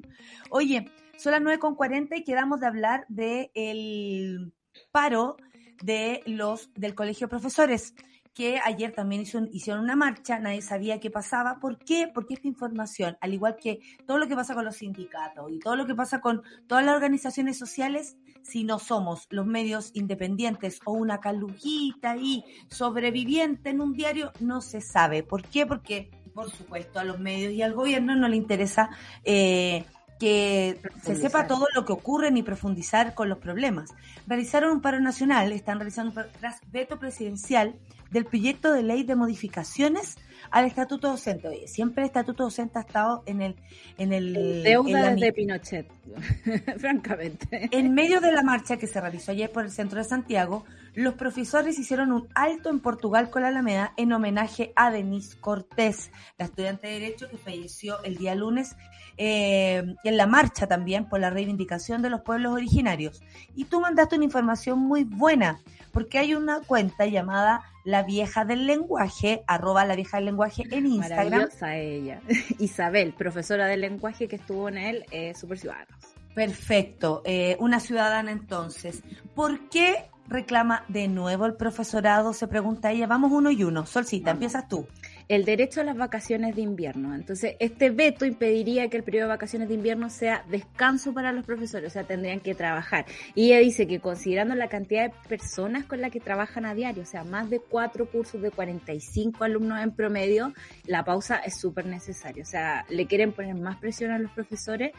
[0.49, 4.51] Oye, son las 9.40 y quedamos de hablar del
[4.91, 5.37] paro
[5.83, 7.93] de los del Colegio de Profesores
[8.33, 11.59] que ayer también hicieron una marcha, nadie sabía qué pasaba.
[11.59, 12.09] ¿Por qué?
[12.11, 15.75] Porque esta información, al igual que todo lo que pasa con los sindicatos y todo
[15.75, 20.91] lo que pasa con todas las organizaciones sociales, si no somos los medios independientes o
[20.91, 25.23] una calujita y sobreviviente en un diario, no se sabe.
[25.23, 25.65] ¿Por qué?
[25.65, 28.89] Porque, por supuesto, a los medios y al gobierno no le interesa.
[29.23, 29.85] Eh,
[30.23, 33.89] que se sepa todo lo que ocurre ni profundizar con los problemas.
[34.25, 37.75] Realizaron un paro nacional, están realizando un paro tras veto presidencial
[38.09, 40.15] del proyecto de ley de modificaciones
[40.49, 41.49] al estatuto docente.
[41.49, 43.55] Oye, siempre el estatuto docente ha estado en el...
[43.97, 45.91] En el Deuda de Pinochet,
[46.77, 47.67] francamente.
[47.71, 51.15] En medio de la marcha que se realizó ayer por el centro de Santiago, los
[51.15, 56.45] profesores hicieron un alto en Portugal con la Alameda en homenaje a Denise Cortés, la
[56.45, 58.77] estudiante de Derecho que falleció el día lunes
[59.17, 63.21] eh, en la marcha también por la reivindicación de los pueblos originarios.
[63.55, 65.59] Y tú mandaste una información muy buena,
[65.91, 70.87] porque hay una cuenta llamada La Vieja del Lenguaje, arroba La Vieja del Lenguaje en
[70.87, 71.31] Instagram.
[71.31, 72.21] Maravillosa ella.
[72.59, 75.95] Isabel, profesora del lenguaje que estuvo en él, eh, Super Ciudadanos.
[76.33, 79.03] Perfecto, eh, una ciudadana entonces.
[79.35, 82.33] ¿Por qué reclama de nuevo el profesorado?
[82.33, 83.05] Se pregunta ella.
[83.05, 83.85] Vamos uno y uno.
[83.85, 84.87] Solcita, empiezas tú
[85.27, 87.15] el derecho a las vacaciones de invierno.
[87.15, 91.45] Entonces, este veto impediría que el periodo de vacaciones de invierno sea descanso para los
[91.45, 93.05] profesores, o sea, tendrían que trabajar.
[93.35, 97.03] Y ella dice que considerando la cantidad de personas con las que trabajan a diario,
[97.03, 100.53] o sea, más de cuatro cursos de 45 alumnos en promedio,
[100.85, 102.43] la pausa es súper necesaria.
[102.43, 104.91] O sea, le quieren poner más presión a los profesores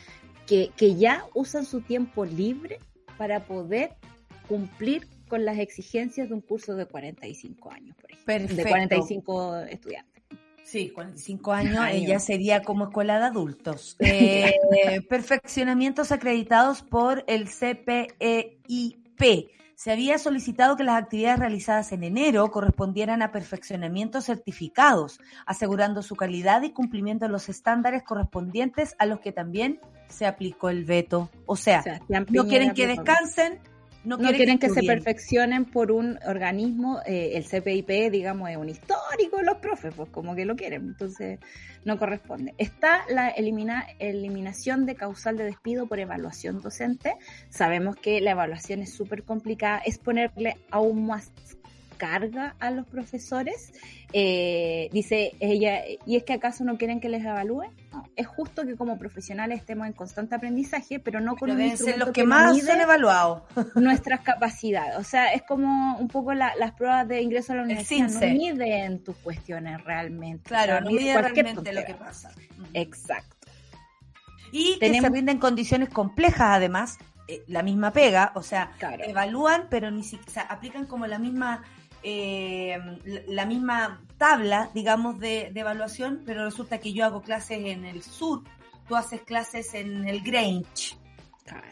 [0.46, 2.78] que, que ya usan su tiempo libre
[3.16, 3.90] para poder
[4.48, 10.13] cumplir con las exigencias de un curso de 45 años, por ejemplo, de 45 estudiantes.
[10.64, 13.96] Sí, 45 años, ella sería como escuela de adultos.
[14.04, 19.20] Eh, perfeccionamientos acreditados por el CPEIP.
[19.76, 26.16] Se había solicitado que las actividades realizadas en enero correspondieran a perfeccionamientos certificados, asegurando su
[26.16, 31.30] calidad y cumplimiento de los estándares correspondientes a los que también se aplicó el veto.
[31.46, 33.60] O sea, no quieren que descansen,
[34.04, 39.40] no, quieren, que, se perfeccionen por un organismo, eh, el CPIP, digamos, es un histórico
[39.42, 41.38] los profes, pues como que lo quieren, entonces
[41.84, 42.54] no corresponde.
[42.58, 47.14] Está la elimina, eliminación de causal de despido por evaluación docente.
[47.48, 51.32] Sabemos que la evaluación es súper complicada, es ponerle aún más
[51.96, 53.72] carga a los profesores.
[54.12, 57.70] Eh, dice ella, ¿y es que acaso no quieren que les evalúen?
[57.92, 62.10] No, es justo que como profesionales estemos en constante aprendizaje, pero no con un los
[62.12, 63.42] que, más son evaluados.
[63.74, 64.96] nuestras capacidades.
[64.98, 68.08] O sea, es como un poco las pruebas de ingreso a la universidad.
[68.08, 70.48] No miden tus cuestiones realmente.
[70.48, 72.32] Claro, no miden realmente lo que pasa.
[72.72, 73.34] Exacto.
[74.52, 79.90] Y que se rinden condiciones complejas además, eh, la misma pega, o sea, evalúan, pero
[79.90, 81.64] ni siquiera, aplican como la misma
[82.04, 82.78] eh,
[83.28, 88.42] la misma tabla, digamos, de, evaluación, pero resulta que yo hago clases en el sur,
[88.86, 90.98] tú haces clases en el Grange.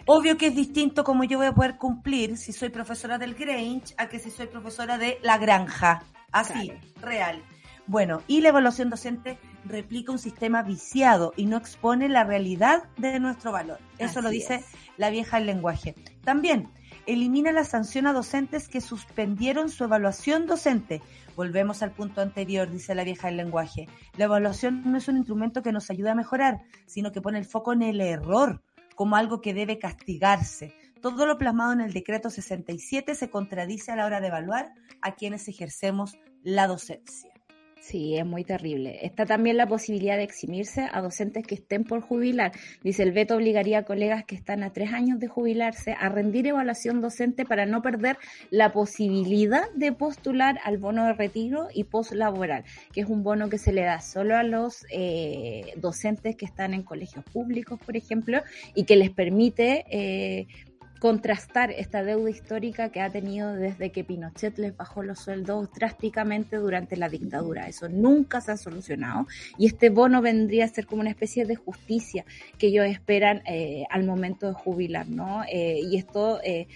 [0.06, 3.94] Obvio que es distinto como yo voy a poder cumplir si soy profesora del Grange
[3.96, 6.02] a que si soy profesora de la granja.
[6.30, 7.42] Así, real.
[7.86, 13.20] Bueno, y la evaluación docente replica un sistema viciado y no expone la realidad de
[13.20, 13.80] nuestro valor.
[13.98, 14.64] Eso lo dice
[14.96, 15.94] la vieja del lenguaje.
[16.24, 16.68] También,
[17.06, 21.02] elimina la sanción a docentes que suspendieron su evaluación docente.
[21.36, 23.88] Volvemos al punto anterior, dice la vieja del lenguaje.
[24.16, 27.44] La evaluación no es un instrumento que nos ayude a mejorar, sino que pone el
[27.44, 28.62] foco en el error
[28.94, 30.74] como algo que debe castigarse.
[31.00, 35.14] Todo lo plasmado en el decreto 67 se contradice a la hora de evaluar a
[35.14, 37.31] quienes ejercemos la docencia.
[37.82, 39.04] Sí, es muy terrible.
[39.04, 42.52] Está también la posibilidad de eximirse a docentes que estén por jubilar.
[42.84, 46.46] Dice, el veto obligaría a colegas que están a tres años de jubilarse a rendir
[46.46, 48.18] evaluación docente para no perder
[48.50, 53.58] la posibilidad de postular al bono de retiro y postlaboral, que es un bono que
[53.58, 58.42] se le da solo a los eh, docentes que están en colegios públicos, por ejemplo,
[58.76, 59.84] y que les permite...
[59.90, 60.46] Eh,
[61.02, 66.58] contrastar esta deuda histórica que ha tenido desde que Pinochet les bajó los sueldos drásticamente
[66.58, 67.66] durante la dictadura.
[67.66, 69.26] Eso nunca se ha solucionado
[69.58, 72.24] y este bono vendría a ser como una especie de justicia
[72.56, 75.42] que ellos esperan eh, al momento de jubilar, ¿no?
[75.52, 76.68] Eh, y esto, eh,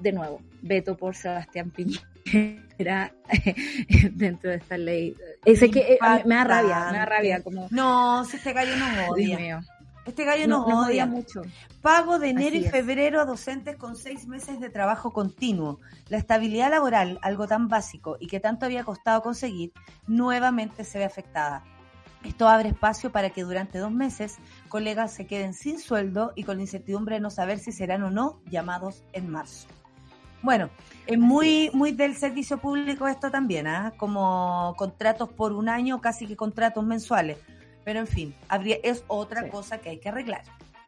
[0.00, 3.12] de nuevo, veto por Sebastián Piñera
[4.12, 5.16] dentro de esta ley.
[5.44, 7.42] Es que me da rabia, me da rabia.
[7.42, 9.60] Como, no, si gallo no odia.
[10.04, 11.06] Este gallo nos, odia.
[11.06, 11.42] mucho.
[11.80, 15.78] Pago de enero y febrero a docentes con seis meses de trabajo continuo.
[16.08, 19.72] La estabilidad laboral, algo tan básico y que tanto había costado conseguir,
[20.08, 21.64] nuevamente se ve afectada.
[22.24, 24.38] Esto abre espacio para que durante dos meses
[24.68, 28.10] colegas se queden sin sueldo y con la incertidumbre de no saber si serán o
[28.10, 29.68] no llamados en marzo.
[30.42, 30.70] Bueno,
[31.06, 33.92] es muy, muy del servicio público esto también, ¿ah?
[33.96, 37.38] como contratos por un año, casi que contratos mensuales.
[37.84, 40.42] Pero en fin, habría, es otra cosa que hay que arreglar.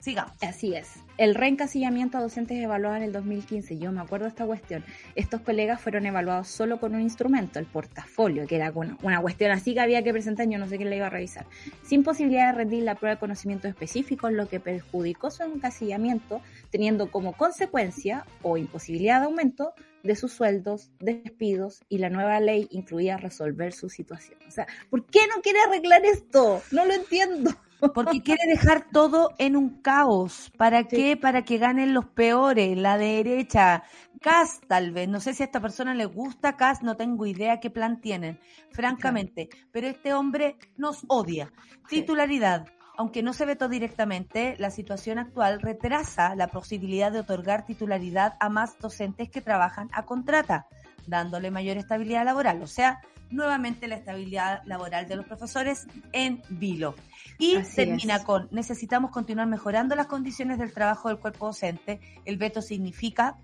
[0.05, 0.37] Sigamos.
[0.43, 0.97] Así es.
[1.17, 4.85] El reencasillamiento a docentes evaluados en el 2015, yo me acuerdo de esta cuestión.
[5.15, 9.73] Estos colegas fueron evaluados solo con un instrumento, el portafolio, que era una, cuestión así
[9.73, 11.47] que había que presentar, yo no sé quién le iba a revisar,
[11.83, 17.11] sin posibilidad de rendir la prueba de conocimientos específicos, lo que perjudicó su encasillamiento, teniendo
[17.11, 23.17] como consecuencia o imposibilidad de aumento de sus sueldos, despidos y la nueva ley incluía
[23.17, 24.39] resolver su situación.
[24.47, 26.63] O sea, ¿por qué no quiere arreglar esto?
[26.73, 27.51] No lo entiendo.
[27.93, 30.51] Porque quiere dejar todo en un caos.
[30.57, 31.17] ¿Para qué?
[31.17, 33.85] Para que ganen los peores, la derecha.
[34.21, 35.09] Cas, tal vez.
[35.09, 38.39] No sé si a esta persona le gusta Cas, no tengo idea qué plan tienen,
[38.71, 39.49] francamente.
[39.73, 41.53] Pero este hombre nos odia.
[41.89, 42.67] Titularidad,
[42.97, 48.49] aunque no se vetó directamente, la situación actual retrasa la posibilidad de otorgar titularidad a
[48.49, 50.67] más docentes que trabajan a contrata,
[51.07, 52.63] dándole mayor estabilidad laboral.
[52.63, 53.01] O sea,
[53.31, 56.95] nuevamente la estabilidad laboral de los profesores en vilo.
[57.39, 62.01] Y termina con, necesitamos continuar mejorando las condiciones del trabajo del cuerpo docente.
[62.25, 63.37] El veto significa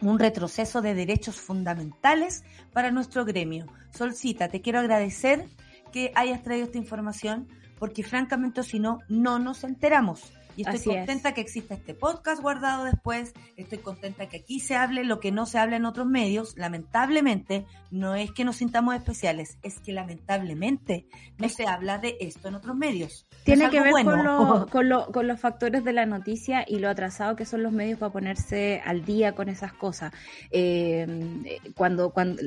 [0.00, 3.66] un retroceso de derechos fundamentales para nuestro gremio.
[3.96, 5.46] Solcita, te quiero agradecer
[5.92, 7.48] que hayas traído esta información
[7.78, 10.32] porque francamente si no, no nos enteramos.
[10.60, 15.04] Y estoy contenta que exista este podcast guardado después, estoy contenta que aquí se hable
[15.04, 16.56] lo que no se habla en otros medios.
[16.56, 21.06] Lamentablemente, no es que nos sintamos especiales, es que lamentablemente
[21.38, 23.26] no se habla de esto en otros medios.
[23.44, 24.68] Tiene que ver con,
[25.12, 28.82] con, los factores de la noticia y lo atrasado que son los medios para ponerse
[28.84, 30.12] al día con esas cosas.
[30.50, 32.42] Eh, cuando, cuando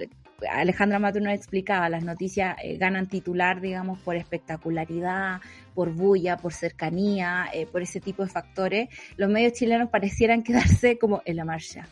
[0.52, 5.41] Alejandra Mato nos explicaba, las noticias eh, ganan titular, digamos, por espectacularidad,
[5.74, 8.89] por bulla, por cercanía, eh, por ese tipo de factores.
[9.18, 11.88] Los medios chilenos parecieran quedarse como en la marcha.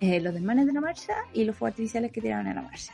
[0.00, 2.92] Eh, los desmanes de la marcha y los fuegos artificiales que tiraron en la marcha.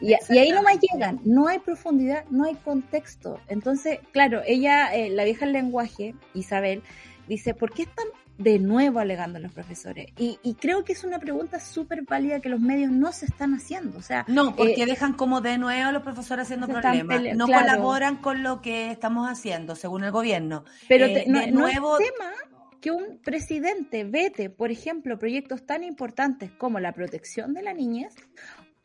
[0.00, 3.38] Y, y, ahí más llegan, no hay profundidad, no hay contexto.
[3.48, 6.82] Entonces, claro, ella, la vieja el lenguaje, Isabel,
[7.28, 8.06] dice, ¿por qué están
[8.38, 10.06] de nuevo alegando los profesores?
[10.16, 13.98] Y, creo que es una pregunta súper válida que los medios no se están haciendo.
[13.98, 17.36] O sea, no, porque eh, dejan como de nuevo a los profesores haciendo problemas.
[17.36, 20.64] No colaboran con lo que estamos haciendo, según el gobierno.
[20.88, 21.98] Pero eh, no, de nuevo...
[21.98, 22.32] es tema
[22.80, 28.14] que un presidente vete, por ejemplo, proyectos tan importantes como la protección de la niñez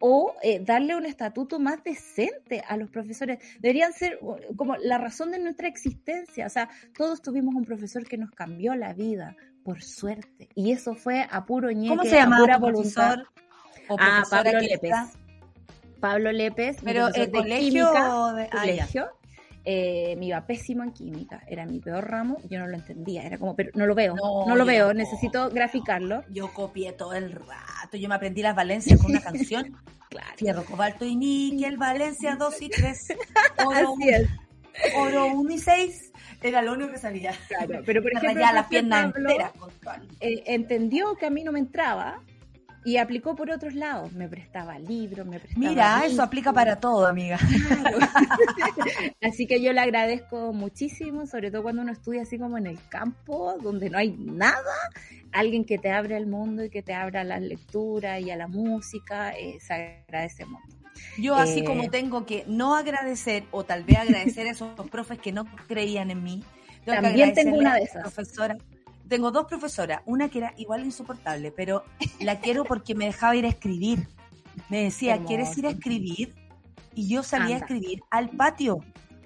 [0.05, 3.39] o eh, darle un estatuto más decente a los profesores.
[3.61, 4.19] Deberían ser
[4.57, 6.45] como la razón de nuestra existencia.
[6.45, 10.49] O sea, todos tuvimos un profesor que nos cambió la vida, por suerte.
[10.55, 13.19] Y eso fue a puro ñeque, ¿Cómo se llama pura voluntad.
[13.97, 14.91] ah, Pablo Lépez.
[16.01, 16.77] Pablo Lépez.
[16.83, 18.49] Pero el colegio, de...
[18.49, 19.09] Colegio
[19.65, 23.37] eh, me iba pésimo en química, era mi peor ramo, yo no lo entendía, era
[23.37, 26.23] como, pero no lo veo, no, lo veo, necesito graficarlo.
[26.29, 29.77] Yo copié todo el rato, yo me aprendí las Valencias con una canción,
[30.09, 30.33] claro.
[30.35, 33.07] Fierro, cobalto y níquel, Valencia 2 y 3,
[33.65, 33.95] oro,
[34.97, 36.11] oro 1 y 6,
[36.41, 37.33] era lo único que sabía.
[37.47, 39.53] Claro, pero por ejemplo, ya la pierna entera.
[40.19, 42.21] Eh, entendió que a mí no me entraba,
[42.85, 45.69] y aplicó por otros lados, me prestaba libros, me prestaba...
[45.69, 47.37] Mira, eso aplica para todo, amiga.
[49.21, 52.79] así que yo le agradezco muchísimo, sobre todo cuando uno estudia así como en el
[52.89, 54.73] campo, donde no hay nada,
[55.31, 58.47] alguien que te abre el mundo y que te abra la lectura y a la
[58.47, 60.77] música, eh, se agradece mucho.
[61.17, 65.19] Yo así eh, como tengo que no agradecer o tal vez agradecer a esos profes
[65.19, 66.43] que no creían en mí.
[66.85, 68.01] También tengo una de esas.
[68.01, 68.57] Profesora,
[69.07, 71.83] tengo dos profesoras, una que era igual insoportable, pero
[72.19, 74.07] la quiero porque me dejaba ir a escribir.
[74.69, 76.35] Me decía, ¿quieres ir a escribir?
[76.95, 78.79] y yo salí a escribir al patio,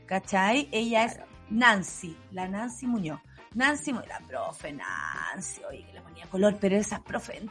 [0.05, 0.69] ¿cachai?
[0.71, 1.19] Ella es
[1.49, 3.19] Nancy, la Nancy Muñoz.
[3.53, 7.41] Nancy, la profe Nancy, oye, que le ponía color, pero esas profe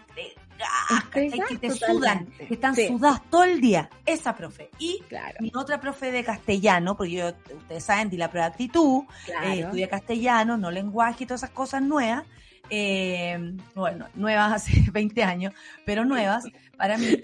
[1.13, 1.71] que te totalmente.
[1.87, 2.89] sudan, que están Sí.
[2.89, 3.89] sudadas todo el día.
[4.05, 4.71] Esa profe.
[4.79, 8.53] Y Claro, mi otra profe de castellano, porque yo, ustedes saben, di la prueba de
[8.53, 9.47] actitud, claro.
[9.49, 12.25] eh, estudié castellano, no lenguaje y todas esas cosas nuevas.
[12.69, 15.55] eh, bueno, nuevas hace 20 años,
[15.85, 16.45] pero nuevas
[16.77, 17.23] para mí.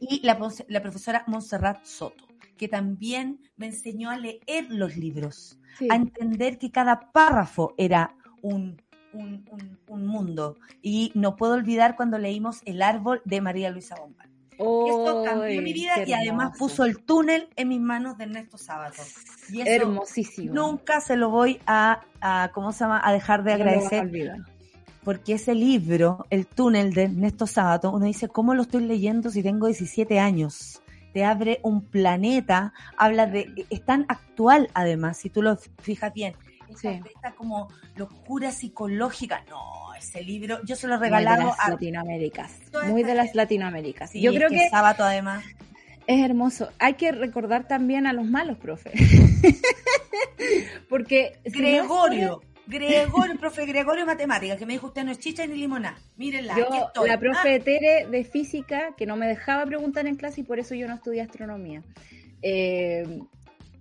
[0.00, 0.38] Y la,
[0.80, 5.88] profesora Montserrat Soto, que también me enseñó a leer los libros, Sí.
[5.90, 8.80] a entender que cada párrafo era un,
[9.14, 10.56] un, un- un mundo.
[10.82, 14.28] Y no puedo olvidar cuando leímos El árbol de María Luisa Bombal.
[14.56, 19.02] Esto cambió mi vida y además puso el túnel en mis manos de Ernesto Sábato.
[19.50, 20.54] Y eso Hermosísimo.
[20.54, 23.00] nunca se lo voy a, a, ¿cómo se llama?
[23.02, 24.10] A dejar de agradecer
[25.02, 29.42] porque ese libro, El túnel de Ernesto Sábato, uno dice, ¿cómo lo estoy leyendo si
[29.42, 30.80] tengo 17 años?
[31.12, 36.34] Te abre un planeta, habla de, es tan actual además, si tú lo fijas bien,
[36.76, 37.00] Sí.
[37.14, 42.52] esta como locura psicológica, no, ese libro, yo se lo las a Latinoaméricas.
[42.86, 43.34] Muy de las.
[43.34, 44.10] Latinoaméricas.
[44.10, 45.44] Sí, Yo creo que Sábato además.
[46.06, 46.68] es hermoso.
[46.78, 48.92] Hay que recordar también a los malos, profe.
[50.88, 55.56] Porque Gregorio, Gregorio, el profe Gregorio Matemáticas, que me dijo usted no es chicha ni
[55.56, 55.96] limonada.
[56.16, 57.08] Mírenla, Yo, aquí estoy.
[57.08, 60.58] la Ah, profe Tere de física, que no me dejaba preguntar en clase y por
[60.58, 61.82] eso yo no estudié astronomía.
[62.42, 63.20] Eh,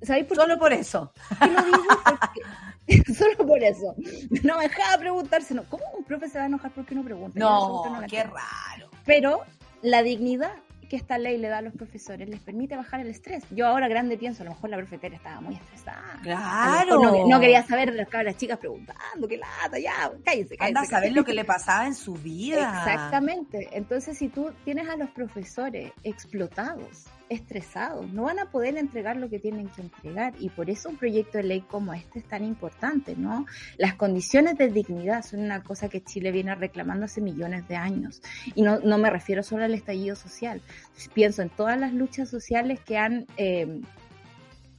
[0.02, 1.12] ¿Sabéis por Solo por eso.
[1.40, 1.84] qué lo digo?
[2.06, 2.42] Porque-
[3.18, 3.96] solo por eso.
[4.44, 5.54] No me dejaba preguntarse.
[5.54, 5.64] No.
[5.70, 7.40] ¿Cómo un profe se va a enojar porque no pregunta?
[7.40, 8.90] No, qué raro.
[9.06, 9.44] Pero
[9.82, 10.54] la dignidad
[10.94, 13.44] que esta ley le da a los profesores les permite bajar el estrés.
[13.50, 16.20] Yo ahora grande pienso, a lo mejor la profe Tere estaba muy estresada.
[16.22, 17.02] Claro.
[17.02, 20.64] No, no quería saber de las cabras chicas preguntando, qué lata, ya, cállense, cállense.
[20.66, 22.84] Anda a saber lo que le pasaba en su vida.
[22.86, 23.70] Exactamente.
[23.72, 29.30] Entonces, si tú tienes a los profesores explotados, estresados, no van a poder entregar lo
[29.30, 30.34] que tienen que entregar.
[30.40, 33.46] Y por eso un proyecto de ley como este es tan importante, ¿no?
[33.78, 38.22] Las condiciones de dignidad son una cosa que Chile viene reclamando hace millones de años.
[38.56, 40.62] Y no, no me refiero solo al estallido social.
[41.14, 43.82] Pienso en todas las luchas sociales que han, eh,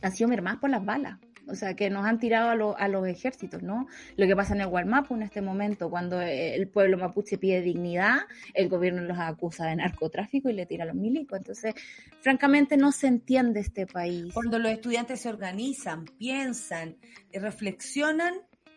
[0.01, 1.19] han sido mermadas por las balas.
[1.49, 3.87] O sea, que nos han tirado a, lo- a los ejércitos, ¿no?
[4.17, 8.19] Lo que pasa en el Gualmapu en este momento, cuando el pueblo mapuche pide dignidad,
[8.55, 11.39] el gobierno los acusa de narcotráfico y le tira a los milicos.
[11.39, 11.75] Entonces,
[12.21, 14.33] francamente, no se entiende este país.
[14.33, 16.97] Cuando los estudiantes se organizan, piensan,
[17.33, 18.35] reflexionan,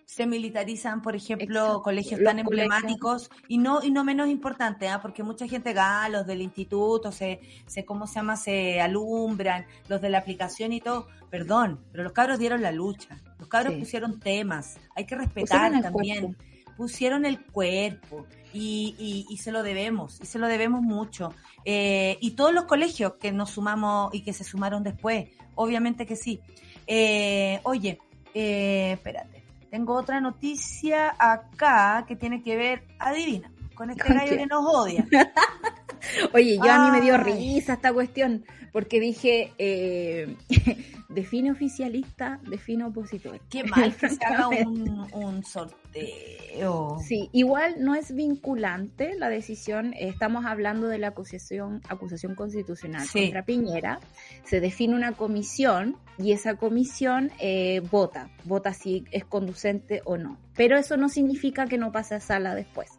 [0.09, 1.81] se militarizan, por ejemplo, Exacto.
[1.83, 5.01] colegios Los tan emblemáticos y no y no menos importante, ¿ah?
[5.01, 8.37] porque mucha gente, ah, los del instituto, se, se, ¿cómo se llama?
[8.37, 11.07] Se alumbran, los de la aplicación y todo.
[11.29, 13.79] Perdón, pero los cabros dieron la lucha, los cabros Sí.
[13.81, 16.21] pusieron temas, hay que respetar Pusieron también.
[16.23, 16.43] cuerpo.
[16.77, 21.33] pusieron el cuerpo y, y- y se lo debemos, y se lo debemos mucho.
[21.65, 26.15] Eh, y todos los colegios que nos sumamos y que se sumaron después, obviamente que
[26.15, 26.39] sí.
[26.85, 27.99] Eh, oye,
[28.33, 29.36] eh, espérate,
[29.69, 34.37] tengo otra noticia acá que tiene que ver, adivina, con este ¿Con gallo qué?
[34.37, 35.07] que nos odia.
[36.33, 40.35] Oye, yo a mí me dio risa esta cuestión, porque dije, eh,
[41.09, 43.39] define oficialista, define opositor.
[43.49, 46.99] Qué mal que se haga un, un sorteo.
[47.05, 49.93] Sí, igual no es vinculante la decisión.
[49.97, 53.21] Estamos hablando de la acusación, acusación constitucional Sí.
[53.23, 53.99] contra Piñera.
[54.43, 60.37] Se define una comisión y esa comisión eh, vota, vota si es conducente o no.
[60.55, 62.89] Pero eso no significa que no pase a sala después.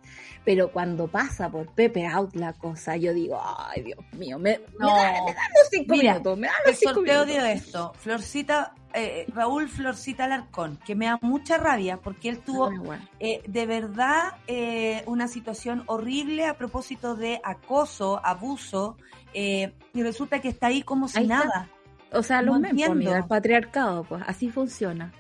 [0.49, 4.65] Pero cuando pasa por Pepe Out la cosa, yo digo, ay Dios mío, me, me
[4.79, 4.87] No.
[4.97, 7.35] da, me da los cinco Mira, minutos, me da El los cinco sorteo minutos.
[7.45, 7.93] dio esto.
[7.99, 13.43] Florcita, eh, Raúl Florcita Alarcón, que me da mucha rabia porque él tuvo Ah, eh,
[13.47, 18.97] de verdad eh, una situación horrible a propósito de acoso, abuso,
[19.35, 21.45] eh, y resulta que está ahí como si Ahí está.
[21.45, 21.69] nada.
[22.11, 25.13] O sea, no los memes, amiga, el patriarcado, pues así funciona.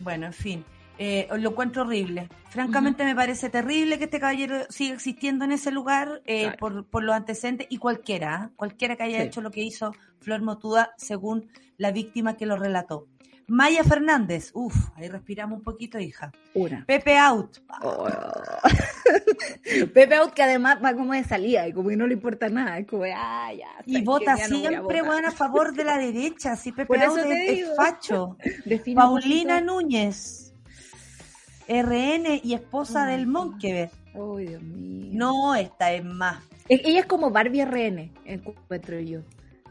[0.00, 0.64] Bueno, en fin,
[0.98, 2.28] eh, lo encuentro horrible.
[2.50, 6.56] Francamente me parece terrible que este caballero siga existiendo en ese lugar eh, Claro.
[6.58, 8.50] por, por los antecedentes y cualquiera, ¿ah?
[8.56, 9.26] cualquiera que haya Sí.
[9.26, 13.06] hecho lo que hizo Flor Motuda según la víctima que lo relató.
[13.48, 16.32] Maya Fernández, uff, ahí respiramos un poquito, hija.
[16.54, 16.84] Una.
[16.84, 18.08] Pepe Out, Oh.
[19.94, 22.78] Pepe Out que además va como de salida y como que no le importa nada,
[22.78, 23.68] es como, ah, ya.
[23.84, 25.04] Y ¿sabes vota no a siempre, votar.
[25.04, 26.56] bueno, a favor de la derecha.
[26.56, 28.36] Sí, Pepe Out es, es facho.
[28.96, 29.60] Paulina.
[29.60, 30.45] Núñez,
[31.68, 33.26] RN y esposa del.
[33.26, 33.90] Monkever.
[34.14, 35.10] Ay, Dios mío.
[35.12, 36.42] No, esta es más.
[36.68, 39.20] Ella es como Barbie RN, encuentro yo.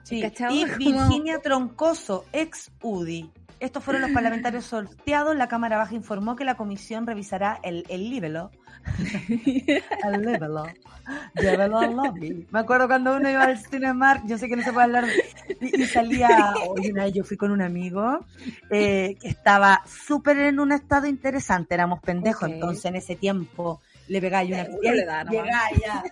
[0.04, 0.24] Sí.
[0.50, 3.32] Y Virginia Troncoso, ex UDI.
[3.60, 5.36] Estos fueron los parlamentarios sorteados.
[5.36, 8.52] La Cámara Baja informó que la comisión revisará el, el libelo
[10.21, 10.65] Llévelo.
[11.36, 12.47] Llévelo al lobby.
[12.51, 15.05] Me acuerdo cuando uno iba al Cinemark, yo sé que no se puede hablar,
[15.61, 18.25] y, y salía, hoy una vez yo fui con un amigo
[18.71, 22.53] eh, que estaba súper en un estado interesante, éramos pendejos, Ok.
[22.55, 26.03] entonces en ese tiempo le pegáis una le da llegáis a,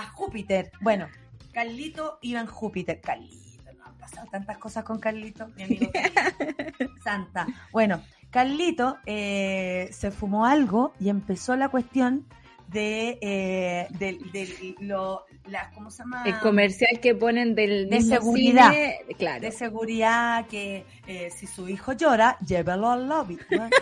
[0.00, 0.70] a Júpiter.
[0.80, 1.06] Bueno,
[1.52, 3.00] Carlito iba en Júpiter.
[3.00, 6.94] Carlito, no han pasado tantas cosas con Carlito, mi amigo Carlito.
[7.04, 7.46] Santa.
[7.72, 8.02] Bueno,
[8.32, 12.24] Carlito eh, se fumó algo y empezó la cuestión
[12.68, 16.22] de, eh, del- del- lo, la, ¿cómo se llama?
[16.24, 18.70] El comercial que ponen del De mismo seguridad.
[18.72, 19.40] cine, claro.
[19.42, 23.38] de seguridad que eh, si su hijo llora, llévelo al lobby.
[23.50, 23.68] ¿no?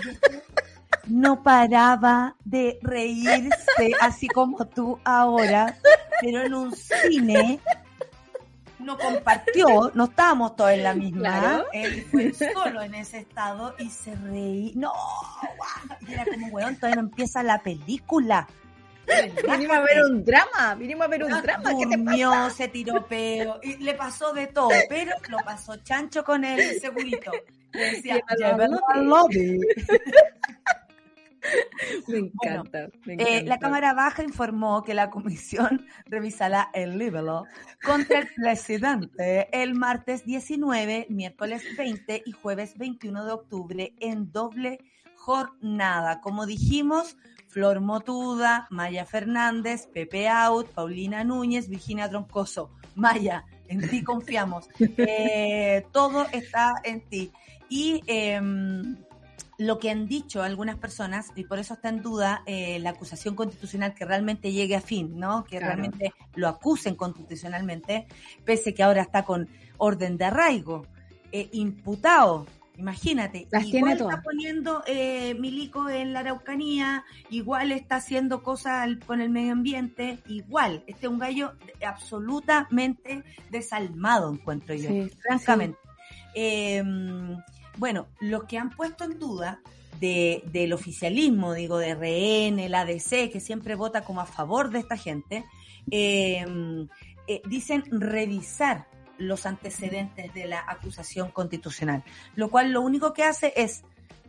[1.06, 5.76] No paraba de reírse, así como tú ahora,
[6.20, 7.58] pero en un cine
[8.80, 11.66] no compartió, no estábamos todos en la misma, Claro.
[11.72, 14.92] él fue solo en ese estado y se reí, no,
[16.06, 18.46] y era como, weón, todavía no empieza la película.
[19.50, 21.70] Vinimos a ver un drama, vinimos a ver un Ah, drama.
[21.76, 26.22] ¿Qué te Durmió, se tiró peo, y le pasó de todo, pero lo pasó chancho
[26.22, 27.32] con el segurito.
[27.72, 29.60] Le decía, Llévalo al "Llévalo al lobby".
[32.08, 32.88] Me encanta.
[33.04, 33.58] me Eh, la.
[33.58, 37.44] Cámara Baja informó que la comisión revisará el libelo
[37.84, 44.78] contra el presidente el martes 19, miércoles 20 y jueves 21 de octubre en doble
[45.16, 46.20] jornada.
[46.20, 47.16] Como dijimos,
[47.48, 52.70] Flor Motuda, Maya Fernández, Pepe Out, Paulina Núñez, Virginia Troncoso.
[52.94, 54.68] Maya, en ti confiamos.
[54.96, 57.32] Eh, todo está en ti.
[57.68, 58.96] Y em,
[59.60, 63.34] lo que han dicho algunas personas, y por eso está en duda eh, la acusación
[63.36, 65.44] constitucional que realmente llegue a fin, ¿no?
[65.44, 65.66] Que Claro.
[65.76, 68.06] realmente lo acusen constitucionalmente,
[68.46, 70.86] pese que ahora está con orden de arraigo,
[71.30, 72.46] eh, imputado.
[72.78, 74.24] Imagínate, Las igual tiene está todas.
[74.24, 80.82] poniendo eh, Milico en la Araucanía, igual está haciendo cosas con el medio ambiente, igual.
[80.86, 81.52] Este es un gallo
[81.86, 85.78] absolutamente desalmado, encuentro yo Sí, francamente.
[86.34, 86.82] Eh,
[87.80, 89.60] bueno, los que han puesto en duda
[89.98, 94.80] de, del oficialismo, digo, de RN, el ADC, que siempre vota como a favor de
[94.80, 95.44] esta gente,
[95.90, 96.44] eh,
[97.26, 102.04] eh, dicen revisar los antecedentes de la acusación constitucional,
[102.36, 103.82] lo cual lo único que hace es,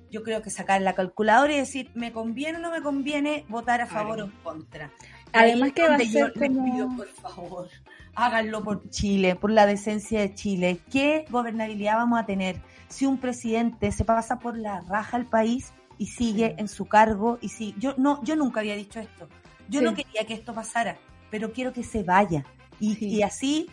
[0.09, 3.81] yo creo que sacar la calculadora y decir, ¿me conviene o no me conviene votar
[3.81, 4.23] a favor Claro.
[4.23, 4.91] o en contra?
[5.33, 7.69] Además que va a yo ser les como- pido, por favor,
[8.15, 10.79] háganlo por Chile, por la decencia de Chile.
[10.91, 12.61] ¿Qué gobernabilidad vamos a tener
[12.91, 17.37] si un presidente se pasa por la raja al país y sigue en su cargo?
[17.41, 19.27] Y si yo no, yo nunca había dicho esto.
[19.69, 19.85] Yo Sí.
[19.85, 20.97] no quería que esto pasara,
[21.29, 22.45] pero quiero que se vaya.
[22.79, 23.07] Y, Sí.
[23.07, 23.69] y así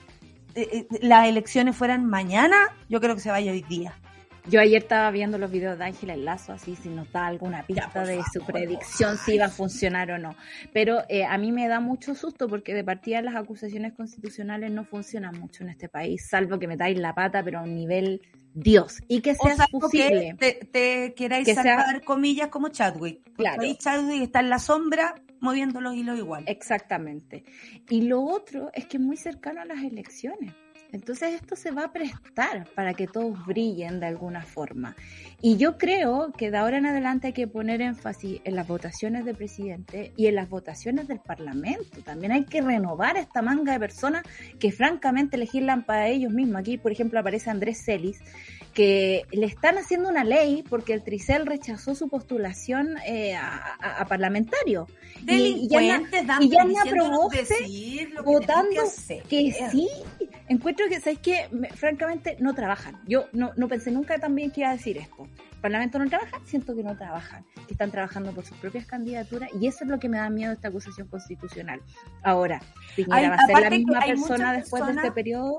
[0.55, 2.57] eh, eh, las elecciones fueran mañana,
[2.89, 3.95] yo creo que se vaya hoy día.
[4.51, 8.03] Yo ayer estaba viendo los videos de Ángela Lazo, así si nos da alguna pista
[8.05, 10.35] de su predicción, si iba a funcionar o no.
[10.73, 14.85] Pero eh, a mí me da mucho susto porque de partida las acusaciones constitucionales no
[14.85, 18.23] funcionan mucho en este país, salvo que metáis la pata, pero a un nivel
[18.55, 19.01] Dios.
[19.07, 20.35] Y que sea posible.
[20.39, 23.21] que te, te queráis Que sea- salvar comillas como Chadwick.
[23.35, 23.63] Claro.
[23.63, 26.45] ahí Chadwick está en la sombra moviendo los hilos igual.
[26.47, 27.45] Exactamente.
[27.91, 30.55] Y lo otro es que es muy cercano a las elecciones.
[30.91, 34.97] Entonces esto se va a prestar para que todos brillen de alguna forma.
[35.43, 39.25] Y yo creo que de ahora en adelante hay que poner énfasis en las votaciones
[39.25, 42.01] de presidente y en las votaciones del Parlamento.
[42.05, 44.23] También hay que renovar esta manga de personas
[44.59, 46.57] que francamente legislan para ellos mismos.
[46.61, 48.19] Aquí, por ejemplo, aparece Andrés Celis,
[48.75, 54.01] que le están haciendo una ley porque el Tricel rechazó su postulación eh, a, a-
[54.03, 54.87] a parlamentario.
[55.37, 55.99] Y- y ya
[56.41, 56.65] y ya
[58.25, 58.83] votando
[59.29, 59.89] que sí,
[60.85, 63.01] encuentro que, ¿sabes que Francamente, no trabajan.
[63.07, 65.25] Yo no, no pensé nunca también que iba a decir esto.
[65.53, 66.39] ¿El Parlamento no trabaja?
[66.45, 69.99] Siento que no trabajan, que están trabajando por sus propias candidaturas y eso es lo
[69.99, 71.81] que me da miedo esta acusación constitucional.
[72.23, 72.61] Ahora,
[72.95, 75.59] Piñera va a ser la misma persona después de este periodo.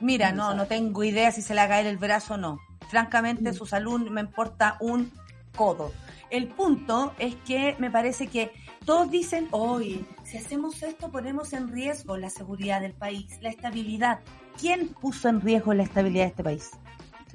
[0.00, 2.58] Mira, No no, tengo idea si se le va a caer el brazo o no.
[2.88, 3.54] Francamente, Mm.
[3.54, 5.10] su salud me importa un
[5.56, 5.92] codo.
[6.30, 8.52] El punto es que me parece que
[8.84, 10.04] todos dicen, oye,
[10.34, 14.18] si hacemos esto ponemos en riesgo la seguridad del país, la estabilidad.
[14.60, 16.70] ¿Quién puso en riesgo la estabilidad de este país?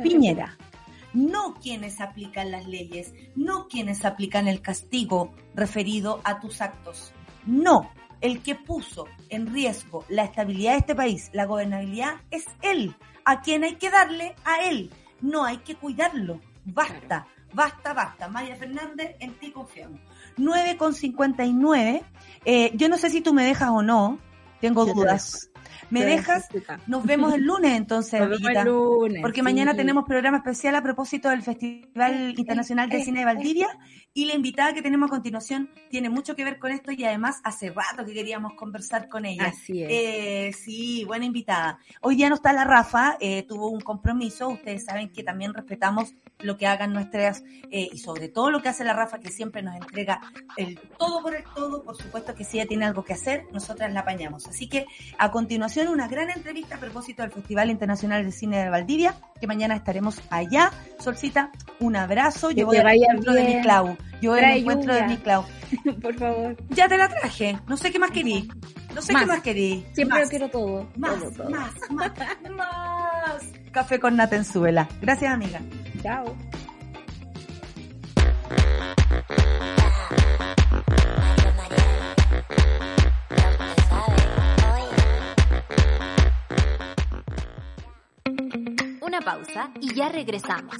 [0.03, 0.57] Piñera.
[1.13, 7.13] No quienes aplican las leyes, no quienes aplican el castigo referido a tus actos.
[7.45, 7.89] No,
[8.19, 12.97] el que puso en riesgo la estabilidad de este país, la gobernabilidad, es él.
[13.23, 14.91] A quien hay que darle a él.
[15.21, 16.41] No hay que cuidarlo.
[16.65, 18.27] Basta, basta, basta.
[18.27, 20.01] Maya Fernández, en ti confiamos.
[20.39, 22.03] 9 con 59.
[22.45, 24.19] Eh, yo no sé si tú me dejas o no.
[24.61, 25.48] Tengo Yo dudas.
[25.89, 26.47] ¿Me dejas?
[26.87, 30.83] Nos vemos el lunes entonces, Nos vemos el lunes, Porque mañana tenemos programa especial a
[30.83, 33.67] propósito del Festival Internacional de eh, Cine de Valdivia
[34.13, 37.39] y la invitada que tenemos a continuación tiene mucho que ver con esto y además
[37.43, 39.45] hace rato que queríamos conversar con ella.
[39.45, 39.89] Así es.
[39.91, 41.79] Eh, sí, buena invitada.
[42.01, 44.49] Hoy ya no está la Rafa, eh, tuvo un compromiso.
[44.49, 48.69] Ustedes saben que también respetamos lo que hagan nuestras, eh, y sobre todo lo que
[48.69, 50.21] hace la Rafa, que siempre nos entrega
[50.57, 51.83] el todo por el todo.
[51.83, 54.47] Por supuesto que si ella tiene algo que hacer, nosotras la apañamos.
[54.47, 54.85] Así que
[55.17, 55.58] a continuación
[55.89, 60.21] una gran entrevista a propósito del Festival Internacional de Cine de Valdivia, que mañana estaremos
[60.29, 60.71] allá.
[60.99, 62.51] Solcita, un abrazo.
[62.51, 63.97] Yo voy al encuentro de mi Clau.
[64.21, 65.45] Yo voy al encuentro de mi Clau.
[66.01, 66.57] Por favor.
[66.69, 67.59] Ya te la traje.
[67.67, 68.47] No sé qué más querí.
[68.95, 69.23] No sé Más.
[69.23, 69.85] qué más querí.
[69.93, 70.27] Siempre Más.
[70.27, 70.89] lo quiero todo.
[70.95, 71.49] Más, todo, todo.
[71.49, 72.11] más, más,
[72.55, 73.43] más.
[73.71, 74.87] Café con nata en Suela.
[75.01, 75.61] Gracias, amiga.
[76.01, 76.35] Chao.
[89.21, 90.75] Pausa y ya regresamos.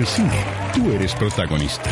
[0.00, 1.90] El cine, tú eres protagonista.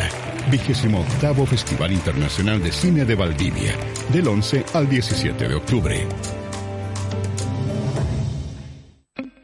[0.50, 3.74] Vigésimo octavo Festival Internacional de Cine de Valdivia,
[4.10, 6.06] del 11 al 17 de octubre.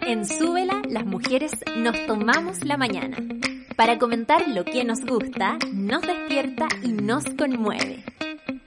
[0.01, 3.19] En Súbela, las mujeres nos tomamos la mañana
[3.77, 8.03] para comentar lo que nos gusta, nos despierta y nos conmueve.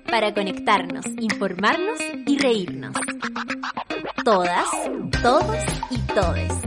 [0.09, 2.93] Para conectarnos, informarnos y reírnos.
[4.23, 4.65] Todas,
[5.23, 5.57] todos
[5.89, 6.66] y todes.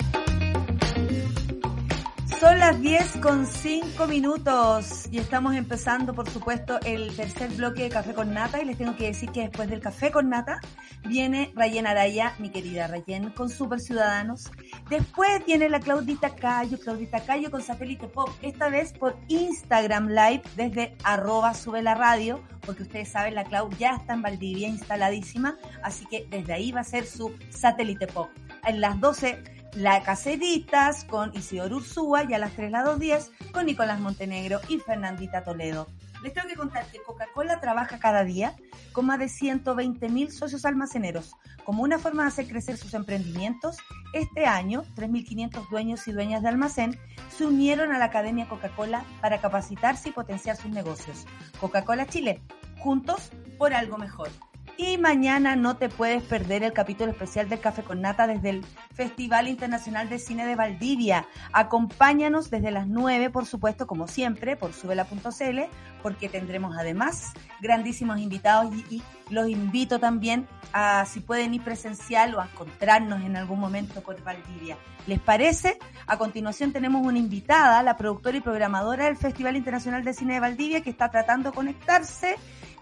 [2.41, 7.89] Son las 10 con 5 minutos y estamos empezando, por supuesto, el tercer bloque de
[7.89, 10.59] Café con Nata y les tengo que decir que después del Café con Nata
[11.07, 14.49] viene Rayen Araya, mi querida Rayen, con Super Ciudadanos.
[14.89, 20.41] Después viene la Claudita Cayo, Claudita Cayo con Satélite Pop, esta vez por Instagram Live
[20.55, 25.59] desde arroba sube la radio, porque ustedes saben, la Clau ya está en Valdivia instaladísima,
[25.83, 28.31] así que desde ahí va a ser su Satélite Pop.
[28.65, 33.65] En las 12 la Caceritas con Isidoro Ursúa y a las 3 las 2.10 con
[33.65, 35.87] Nicolás Montenegro y Fernandita Toledo.
[36.23, 38.55] Les tengo que contar que Coca-Cola trabaja cada día
[38.91, 41.33] con más de 120 mil socios almaceneros.
[41.65, 43.77] Como una forma de hacer crecer sus emprendimientos,
[44.13, 46.99] este año 3.500 dueños y dueñas de almacén
[47.35, 51.25] se unieron a la Academia Coca-Cola para capacitarse y potenciar sus negocios.
[51.59, 52.41] Coca-Cola Chile,
[52.79, 54.29] juntos por algo mejor.
[54.77, 58.65] Y mañana no te puedes perder el capítulo especial del Café con Nata desde el
[58.93, 61.27] Festival Internacional de Cine de Valdivia.
[61.53, 65.59] Acompáñanos desde las 9, por supuesto, como siempre, por subela.cl,
[66.01, 72.33] porque tendremos además grandísimos invitados y, y los invito también a, si pueden ir presencial
[72.35, 74.77] o a encontrarnos en algún momento por Valdivia.
[75.05, 75.77] ¿Les parece?
[76.07, 80.39] A continuación tenemos una invitada, la productora y programadora del Festival Internacional de Cine de
[80.39, 82.35] Valdivia, que está tratando de conectarse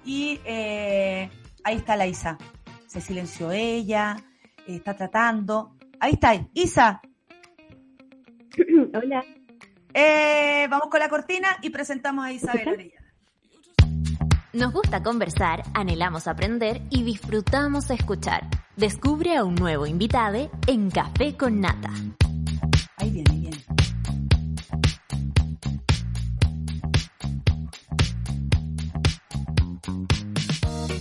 [0.06, 0.40] y...
[0.46, 1.30] Eh,
[1.64, 2.38] Ahí está la Isa.
[2.88, 4.18] Se silenció ella,
[4.68, 5.76] está tratando.
[6.00, 7.02] Ahí está, Isa.
[8.94, 9.24] Hola.
[9.94, 13.00] Eh, vamos con la cortina y presentamos a Isabel Orellana.
[14.54, 18.48] Nos gusta conversar, anhelamos aprender y disfrutamos escuchar.
[18.76, 21.92] Descubre a un nuevo invitado en Café con Nata.
[22.98, 23.58] Ahí viene, ahí viene.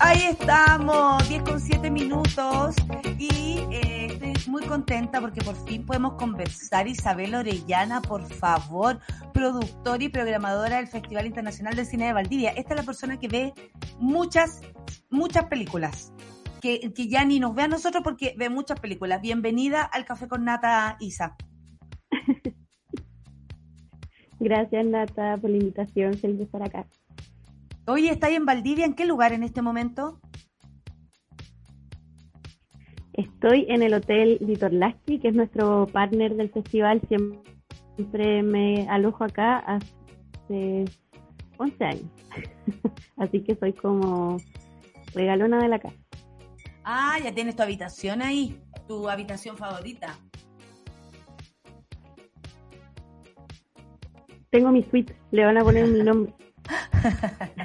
[0.01, 2.77] Ahí estamos, 10 con 7 minutos
[3.19, 6.87] y eh, estoy muy contenta porque por fin podemos conversar.
[6.87, 9.01] Isabel Orellana, por favor,
[9.35, 12.51] productora y programadora del Festival Internacional de Cine de Valdivia.
[12.51, 13.53] Esta es la persona que ve
[13.99, 14.61] muchas,
[15.11, 16.13] muchas películas.
[16.61, 19.21] Que, que ya ni nos ve a nosotros porque ve muchas películas.
[19.21, 21.37] Bienvenida al Café con Nata, Isa.
[24.39, 26.15] Gracias, Nata, por la invitación.
[26.15, 26.87] Feliz estar acá.
[27.89, 28.85] Oye, ¿estáis en Valdivia?
[28.85, 30.21] ¿En qué lugar en este momento?
[33.15, 37.01] Estoy en el Hotel Vitor Lasky, que es nuestro partner del festival.
[37.09, 40.85] Siempre me alojo acá hace
[41.57, 42.11] 11 años.
[43.17, 44.37] Así que soy como
[45.15, 45.97] regalona de la casa.
[46.85, 50.15] Ah, ya tienes tu habitación ahí, tu habitación favorita.
[54.51, 56.35] Tengo mi suite, le van a poner mi nombre.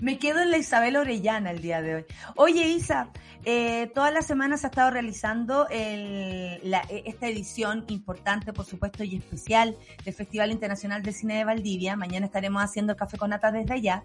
[0.00, 2.04] Me quedo en la Isabel Orellana el día de hoy.
[2.36, 3.10] Oye, Isa,
[3.44, 10.14] eh, todas las semanas ha estado realizando esta edición importante, por supuesto, y especial del
[10.14, 11.96] Festival Internacional de Cine de Valdivia.
[11.96, 14.04] Mañana estaremos haciendo el café con nata desde allá.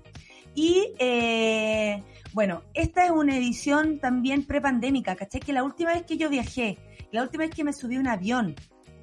[0.55, 2.03] Y eh,
[2.33, 5.39] bueno, esta es una edición también prepandémica, ¿cachai?
[5.39, 6.77] Que la última vez que yo viajé,
[7.11, 8.55] la última vez que me subí un avión,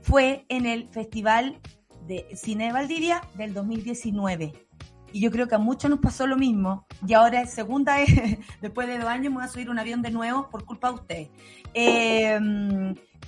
[0.03, 1.59] fue en el Festival
[2.07, 4.66] de Cine de Valdivia del 2019
[5.13, 6.87] y yo creo que a muchos nos pasó lo mismo.
[7.07, 8.09] Y ahora es segunda vez,
[8.61, 10.95] después de dos años, me voy a subir un avión de nuevo por culpa de
[10.95, 11.29] usted.
[11.75, 12.39] Eh,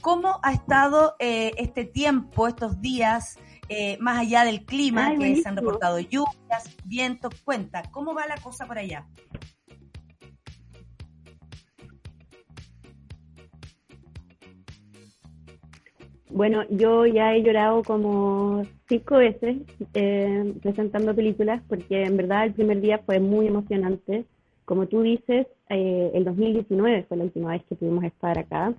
[0.00, 3.36] ¿Cómo ha estado eh, este tiempo, estos días,
[3.68, 7.34] eh, más allá del clima, que se han reportado lluvias, vientos?
[7.44, 9.06] Cuenta, ¿cómo va la cosa por allá?
[16.30, 19.58] Bueno, yo ya he llorado como cinco veces
[19.94, 24.24] eh, presentando películas porque en verdad el primer día fue muy emocionante.
[24.64, 28.74] Como tú dices, eh, el 2019 fue la última vez que pudimos estar acá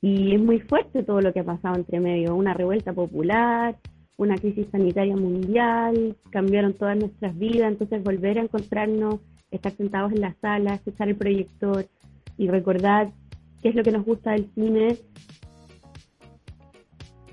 [0.00, 2.34] y es muy fuerte todo lo que ha pasado entre medio.
[2.34, 3.76] Una revuelta popular,
[4.16, 10.22] una crisis sanitaria mundial, cambiaron todas nuestras vidas, entonces volver a encontrarnos, estar sentados en
[10.22, 11.86] la sala, escuchar el proyector
[12.36, 13.12] y recordar
[13.62, 14.96] qué es lo que nos gusta del cine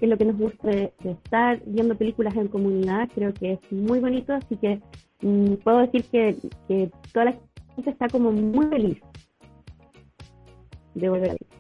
[0.05, 3.99] es lo que nos gusta de, estar viendo películas en comunidad, creo que es muy
[3.99, 4.81] bonito, así que
[5.21, 6.35] mm, puedo decir que,
[6.67, 7.37] que, toda la
[7.75, 8.97] gente está como muy feliz
[10.95, 11.58] de volver a ver.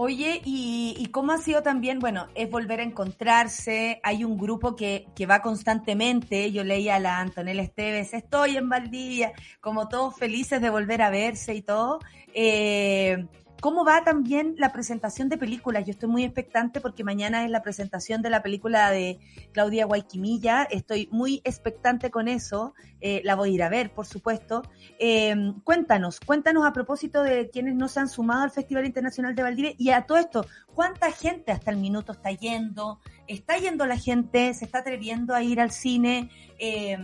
[0.00, 1.98] Oye, ¿y, cómo ha sido también?
[1.98, 7.00] Bueno, es volver a encontrarse, hay un grupo que, que va constantemente, yo leía a
[7.00, 11.98] la Antonella Esteves, estoy en Valdivia, como todos felices de volver a verse y todo.
[12.32, 13.26] Eh,
[13.60, 15.84] ¿Cómo va también la presentación de películas?
[15.84, 19.18] Yo estoy muy expectante porque mañana es la presentación de la película de
[19.52, 20.62] Claudia Guayquimilla.
[20.62, 22.74] Estoy muy expectante con eso.
[23.00, 24.62] Eh, la voy a ir a ver, por supuesto.
[25.00, 25.34] Eh,
[25.64, 29.74] cuéntanos, cuéntanos a propósito de quienes no se han sumado al Festival Internacional de Valdivia
[29.76, 33.00] y a todo esto, ¿cuánta gente hasta el minuto está yendo?
[33.26, 34.54] ¿Está yendo la gente?
[34.54, 36.30] ¿Se está atreviendo a ir al cine?
[36.60, 36.96] Eh,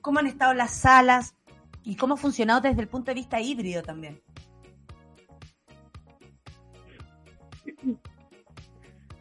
[0.00, 1.36] ¿Cómo han estado las salas?
[1.84, 4.20] ¿Y cómo ha funcionado desde el punto de vista híbrido también?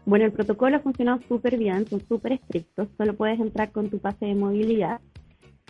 [0.05, 3.99] Bueno, el protocolo ha funcionado súper bien, son súper estrictos, solo puedes entrar con tu
[3.99, 4.99] pase de movilidad.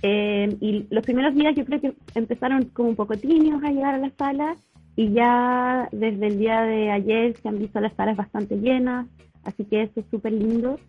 [0.02, 3.96] Eh, y los primeros días yo creo que empezaron como un poco tímidos a llegar
[3.96, 4.58] a la sala
[4.96, 9.08] y ya desde el día de ayer se han visto las salas bastante llenas,
[9.44, 10.80] así que eso es súper lindo.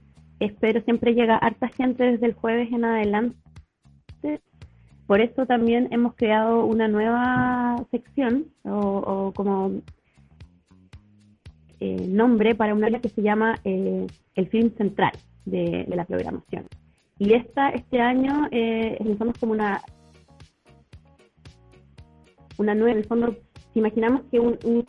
[0.41, 3.37] Espero siempre llega harta gente desde el jueves en adelante.
[5.07, 9.71] Por eso también hemos creado una nueva sección o, o como
[11.81, 15.13] eh, nombre para un área que se llama eh, el film central
[15.45, 16.67] de, la programación.
[17.19, 19.81] Y esta, este año, eh, en como una,
[22.59, 23.37] una nueva, en el fondo,
[23.73, 24.87] si imaginamos que un, un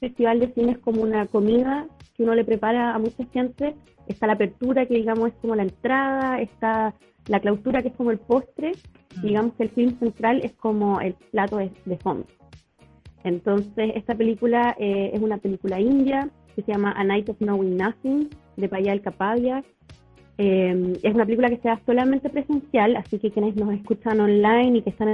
[0.00, 1.86] festival de cine es como una comida
[2.16, 3.74] que uno le prepara a mucha gente,
[4.06, 6.94] está la apertura que digamos es como la entrada, está
[7.28, 8.72] la clausura que es como el postre,
[9.22, 12.26] y digamos que el film central es como el plato de fondo.
[13.24, 17.76] Entonces, esta película eh, es una película india que se llama A Night of Knowing
[17.76, 19.64] Nothing, de Payal Kapadia.
[20.38, 24.82] Eh, es una película que se solamente presencial, así que quienes nos escuchan online y
[24.82, 25.08] que están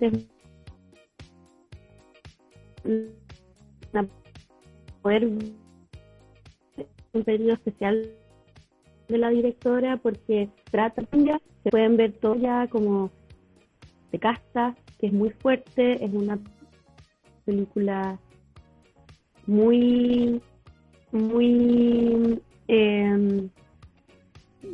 [0.00, 0.28] en
[5.02, 5.26] poder
[7.12, 8.10] un pedido especial
[9.08, 13.10] de la directora porque trata ya se pueden ver todo ya como
[14.12, 16.38] de casta que es muy fuerte, es una
[17.44, 18.18] película
[19.46, 20.40] muy,
[21.10, 23.48] muy, em,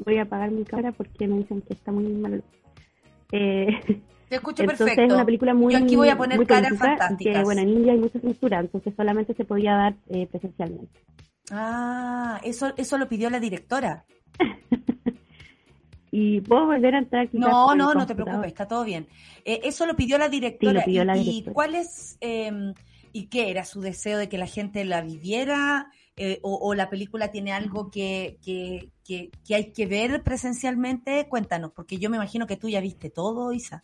[0.05, 2.43] voy a apagar mi cámara porque me dicen que está muy mal.
[3.33, 3.69] Eh,
[4.29, 5.03] Te escucho entonces perfecto.
[5.03, 7.39] es una película muy Yo aquí voy a poner muy caras fantásticas.
[7.39, 11.01] Que, bueno, en India hay mucha censura, entonces solamente se podía dar eh, presencialmente.
[11.51, 14.05] Ah, eso, eso lo pidió la directora.
[16.19, 19.07] Y puedo volver a entrar quizás No, no, no te preocupes, está todo bien.
[19.45, 20.83] Eh, eso lo pidió la directora.
[20.83, 22.73] pidió la ¿Y, cuál es, eh,
[23.13, 25.91] y qué era su deseo de que la gente la viviera?
[26.17, 31.29] Eh, o, o la película tiene algo que, que, que, que hay que ver presencialmente?
[31.29, 33.83] Cuéntanos, porque yo me imagino que tú ya viste todo, Isa.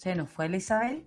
[0.00, 1.04] Se nos fue la Isabel.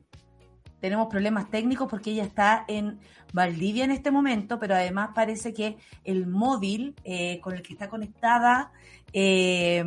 [0.79, 2.99] Tenemos problemas técnicos porque ella está en
[3.33, 7.89] Valdivia en este momento, pero además parece que el móvil eh, con el que está
[7.89, 8.71] conectada
[9.11, 9.83] eh,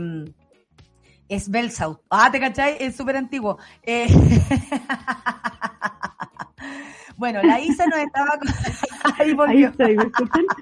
[1.29, 2.01] es Belsouth.
[2.11, 2.79] Ah, ¿te cachai?
[2.81, 3.59] Es súper antiguo.
[3.85, 4.09] Eh,
[7.17, 8.41] bueno, la Isa nos estaba...
[9.05, 9.69] Ahí Ahí volvió.
[9.69, 10.45] estoy, ¿me escuchan?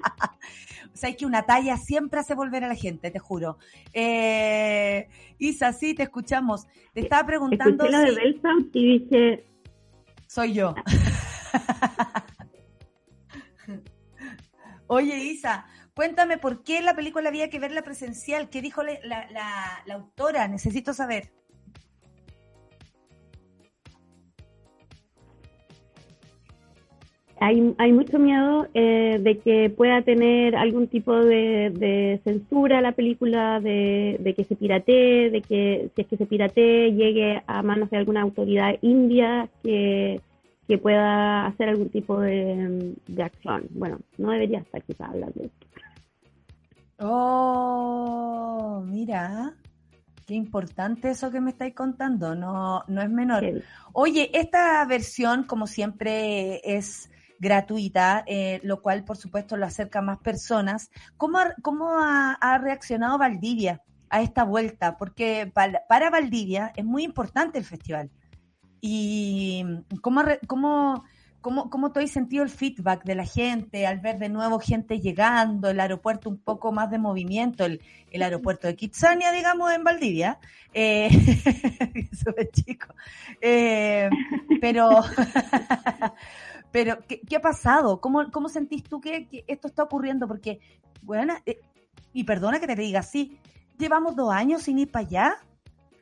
[0.95, 3.57] O sea, es que una talla siempre hace volver a la gente, te juro.
[3.91, 6.67] Eh, Isa, sí, te escuchamos.
[6.93, 8.15] Te estaba preguntando Escuché lo de.
[8.15, 9.45] Bellsound y dije,
[10.25, 10.73] Soy yo.
[14.87, 15.65] Oye, Isa,
[15.95, 18.49] cuéntame por qué la película había que verla presencial.
[18.49, 20.47] ¿Qué dijo la, la- la- la autora?
[20.47, 21.33] Necesito saber.
[27.39, 32.93] Hay, hay mucho miedo eh, de que pueda tener algún tipo de, de censura la
[32.93, 37.61] película, de, de que se piratee, de que si es que se piratee llegue a
[37.61, 40.21] manos de alguna autoridad india que,
[40.67, 43.67] que pueda hacer algún tipo de, de acción.
[43.71, 45.67] Bueno, no debería estar quizás hablando de esto.
[46.99, 49.53] Oh, mira.
[50.25, 52.33] Qué importante eso que me estáis contando.
[52.33, 53.43] No, no es menor.
[53.93, 60.01] Oye, esta versión, como siempre, es gratuita, eh, lo cual, por supuesto, lo acerca a
[60.01, 60.89] más personas.
[61.17, 64.97] ¿Cómo, ha, cómo ha, reaccionado Valdivia a esta vuelta?
[64.97, 68.09] Porque para, Valdivia es muy importante el festival.
[68.81, 69.65] ¿Y
[70.01, 71.03] cómo, cómo,
[71.41, 74.99] cómo, cómo tú has sentido el feedback de la gente al ver de nuevo gente
[74.99, 77.81] llegando, el aeropuerto un poco más de movimiento, el,
[78.11, 80.39] el aeropuerto de Kitsania, digamos, en Valdivia?
[80.73, 81.09] Eh,
[82.25, 82.93] súper chico.
[83.41, 84.09] Eh,
[84.59, 84.89] pero,
[86.75, 88.01] pero ¿qué, qué ha pasado?
[88.01, 90.27] ¿Cómo, cómo sentís tú que, que esto está ocurriendo?
[90.27, 90.59] Porque,
[91.03, 91.61] bueno, eh,
[92.11, 93.39] y perdona que te diga así,
[93.77, 95.37] llevamos dos años sin ir para allá.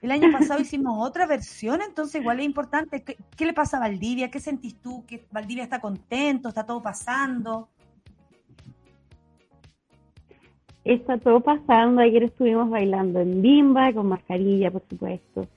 [0.02, 3.04] El año pasado hicimos otra versión, entonces igual es importante.
[3.04, 4.32] ¿Qué, qué le pasa a Valdivia?
[4.32, 5.06] ¿Qué sentís tú?
[5.06, 6.50] ¿Que Valdivia está contento?
[6.50, 7.70] ¿Está todo pasando?
[10.84, 12.02] Está todo pasando.
[12.02, 15.48] Ayer estuvimos bailando en Bimba, con mascarilla, por supuesto.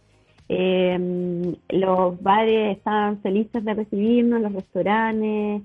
[0.48, 5.62] Eh, los bares estaban felices de recibirnos, los restaurantes.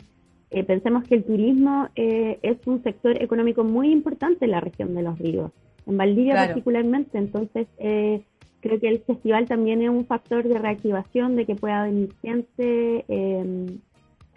[0.50, 4.94] Eh, pensemos que el turismo eh, es un sector económico muy importante en la región
[4.96, 5.52] de los ríos,
[5.86, 6.48] en Valdivia Claro.
[6.48, 7.18] particularmente.
[7.18, 8.22] Entonces, eh,
[8.60, 13.06] creo que el festival también es un factor de reactivación, de que pueda venir gente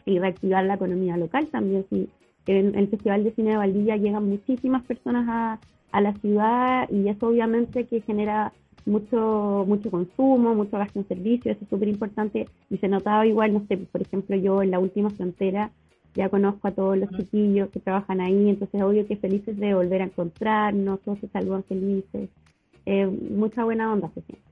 [0.07, 1.85] y reactivar la economía local también.
[1.91, 2.09] Si
[2.47, 5.59] en el Festival de Cine de Valdivia llegan muchísimas personas a,
[5.93, 8.53] a la ciudad y eso obviamente que genera
[8.87, 13.53] mucho mucho consumo, mucho gasto en servicios, eso es súper importante y se notaba igual,
[13.53, 15.71] no sé, por ejemplo yo en la última frontera
[16.15, 20.03] ya conozco a todos los chiquillos que trabajan ahí, entonces obvio que felices de volver
[20.03, 22.31] a encontrarnos, todos se saludan felices,
[22.87, 24.45] eh, mucha buena onda se siente.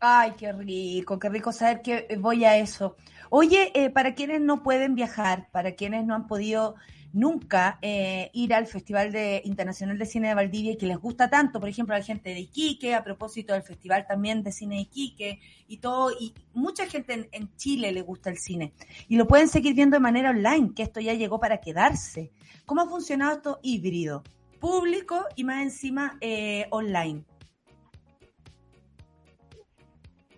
[0.00, 2.96] Ay, qué rico, qué rico saber que voy a eso.
[3.30, 6.74] Oye, eh, para quienes no pueden viajar, para quienes no han podido
[7.14, 11.30] nunca eh, ir al Festival de, Internacional de Cine de Valdivia y que les gusta
[11.30, 14.74] tanto, por ejemplo, a la gente de Iquique, a propósito del Festival también de Cine
[14.74, 18.72] de Iquique y todo, y mucha gente en, Chile le gusta el cine.
[19.08, 22.32] Y lo pueden seguir viendo de manera online, que esto ya llegó para quedarse.
[22.66, 24.24] ¿Cómo ha funcionado esto híbrido?
[24.58, 27.24] Público y más encima eh, online.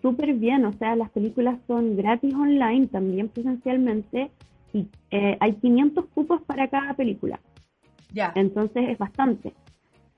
[0.01, 4.31] súper bien, o sea, las películas son gratis online, también presencialmente,
[4.77, 7.39] y eh, hay 500 cupos para cada película,
[8.13, 8.31] Ya.
[8.35, 9.53] entonces es bastante.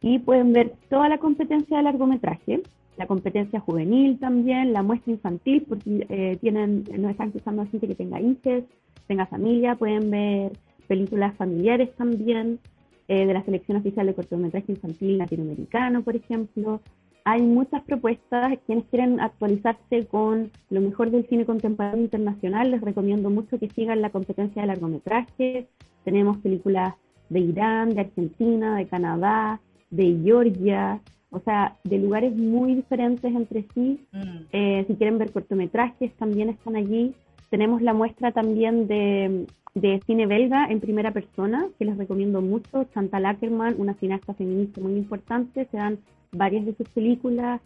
[0.02, 2.62] Y pueden ver toda la competencia de largometraje,
[2.98, 7.96] la competencia juvenil también, la muestra infantil, porque eh, tienen, no están usando gente que
[7.96, 8.64] tenga hijos,
[9.08, 10.52] tenga familia, pueden ver
[10.88, 12.60] películas familiares también,
[13.08, 16.82] eh, de la selección oficial de cortometraje infantil latinoamericano, por ejemplo,
[17.30, 18.58] hay muchas propuestas.
[18.66, 24.02] Quienes quieren actualizarse con lo mejor del cine contemporáneo internacional, les recomiendo mucho que sigan
[24.02, 25.68] la competencia de largometraje.
[26.04, 26.96] Tenemos películas
[27.30, 29.62] de Irán, de Argentina, de Canadá,
[29.92, 31.02] de Georgia.
[31.32, 34.04] o sea, de lugares muy diferentes entre sí.
[34.12, 34.38] Mm.
[34.52, 37.14] Eh, si quieren ver cortometrajes, también están allí.
[37.50, 42.84] Tenemos la muestra también de, de cine belga en primera persona, que les recomiendo mucho.
[42.94, 45.98] Chantal Ackerman, una cineasta feminista muy importante, se dan
[46.32, 47.60] varias de sus películas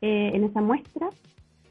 [0.00, 1.10] eh, en esa muestra.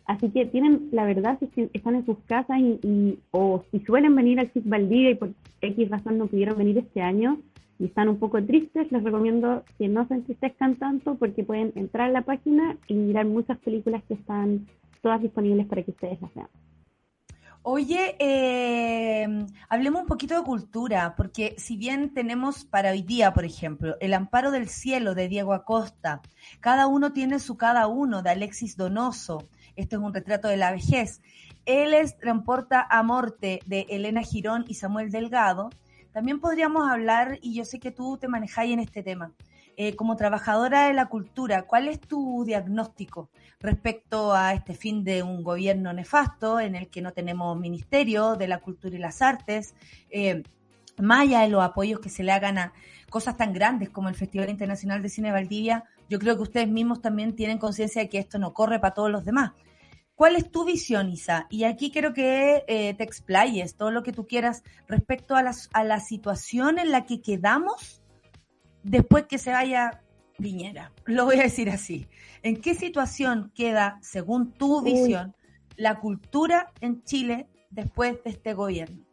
[0.05, 4.15] Así que tienen, la verdad, si están en sus casas y, y- o si suelen
[4.15, 7.39] venir al CIC Valdivia y por X razón no pudieron venir este año
[7.77, 12.09] y están un poco tristes, les recomiendo que no se entristezcan tanto porque pueden entrar
[12.09, 14.67] a la página y mirar muchas películas que están
[15.01, 16.47] todas disponibles para que ustedes las vean.
[17.69, 19.27] Oye, eh,
[19.67, 24.13] hablemos un poquito de cultura, porque si bien tenemos para hoy día, por ejemplo, El
[24.13, 26.21] Amparo del Cielo de Diego Acosta,
[26.61, 30.71] cada uno tiene su cada uno de Alexis Donoso, este es un retrato de la
[30.71, 31.21] vejez,
[31.65, 35.69] Él es Transporta a Morte de Elena Girón y Samuel Delgado,
[36.13, 39.33] también podríamos hablar, y yo sé que tú te manejáis en este tema,
[39.79, 45.21] eh, como trabajadora de la cultura, ¿cuál es tu diagnóstico respecto a este fin de
[45.21, 49.75] un gobierno nefasto en el que no tenemos ministerio de la cultura y las artes?
[50.09, 50.41] Eh,
[50.97, 52.73] más allá de los apoyos que se le hagan a
[53.11, 56.99] cosas tan grandes como el Festival Internacional de Cine Valdivia, yo creo que ustedes mismos
[56.99, 59.51] también tienen conciencia de que esto no corre para todos los demás.
[60.15, 61.45] ¿Cuál es tu visión, Isa?
[61.51, 65.53] Y aquí quiero que eh, te explayes todo lo que tú quieras respecto a la,
[65.71, 68.01] a la situación en la que quedamos
[68.87, 70.01] después que se vaya
[70.37, 70.91] Piñera.
[71.05, 72.07] Lo voy a decir así.
[72.43, 74.91] ¿En qué situación queda, según tu Uy.
[74.91, 75.35] visión,
[75.75, 79.07] la cultura en Chile después de este gobierno?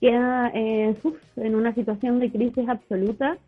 [0.00, 3.38] queda eh, uf, en una situación de crisis absoluta.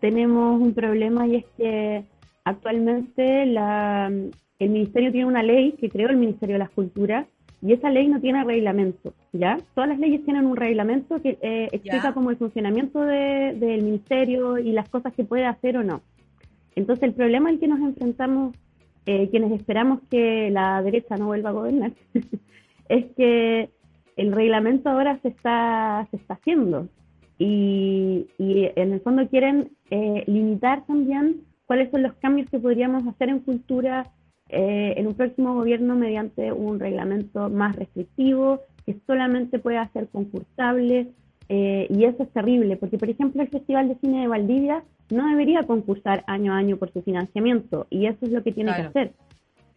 [0.00, 2.04] Tenemos un problema y es que
[2.44, 4.10] actualmente la,
[4.58, 7.26] el ministerio tiene una ley que creó el Ministerio de las Culturas
[7.62, 9.58] y esa ley no tiene reglamento, ¿ya?
[9.74, 12.12] Todas las leyes tienen un reglamento que eh, explica Ya.
[12.14, 16.00] como el funcionamiento de- del ministerio y las cosas que puede hacer o no.
[16.74, 18.54] Entonces el problema al que nos enfrentamos,
[19.06, 21.92] eh, quienes esperamos que la derecha no vuelva a gobernar,
[22.88, 23.68] es que
[24.16, 26.88] el reglamento ahora se está, se está haciendo
[27.38, 33.06] y, y en el fondo quieren eh, limitar también cuáles son los cambios que podríamos
[33.06, 34.06] hacer en cultura
[34.52, 41.08] eh, en un próximo gobierno mediante un reglamento más restrictivo que solamente pueda ser concursable
[41.48, 45.28] eh, y eso es terrible porque por ejemplo el Festival de Cine de Valdivia no
[45.28, 48.92] debería concursar año a año por su financiamiento y eso es lo que tiene Claro.
[48.92, 49.12] que hacer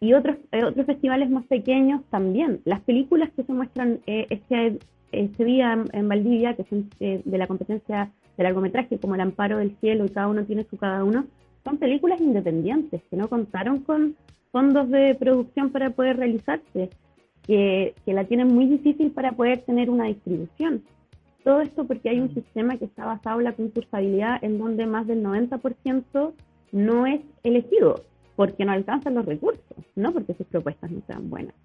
[0.00, 2.60] y otros eh, otros festivales más pequeños también.
[2.64, 4.78] Las películas que se muestran eh, este,
[5.12, 9.22] este día en, en Valdivia, que son eh, de la competencia de largometraje, como El
[9.22, 11.24] Amparo del Cielo y cada uno tiene su cada uno,
[11.64, 14.14] son películas independientes que no contaron con
[14.54, 16.88] fondos de producción para poder realizarse,
[17.42, 20.84] que, que la tienen muy difícil para poder tener una distribución.
[21.42, 25.08] Todo esto porque hay un sistema que está basado en la concursabilidad en donde más
[25.08, 26.32] del 90%
[26.70, 28.04] no es elegido
[28.36, 31.56] porque no alcanzan los recursos, no porque sus propuestas no sean buenas.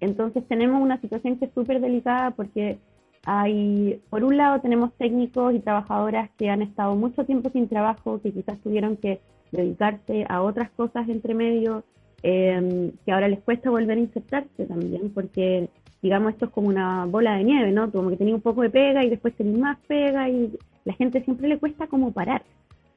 [0.00, 2.76] Entonces tenemos una situación que es súper delicada porque
[3.24, 8.20] hay, por un lado tenemos técnicos y trabajadoras que han estado mucho tiempo sin trabajo,
[8.20, 11.84] que quizás tuvieron que dedicarse a otras cosas entre medio,
[12.24, 15.68] eh, que ahora les cuesta volver a insertarse también, porque
[16.00, 17.92] digamos esto es como una bola de nieve, ¿no?
[17.92, 21.22] Como que tenía un poco de pega y después tenía más pega y la gente
[21.22, 22.42] siempre le cuesta como parar.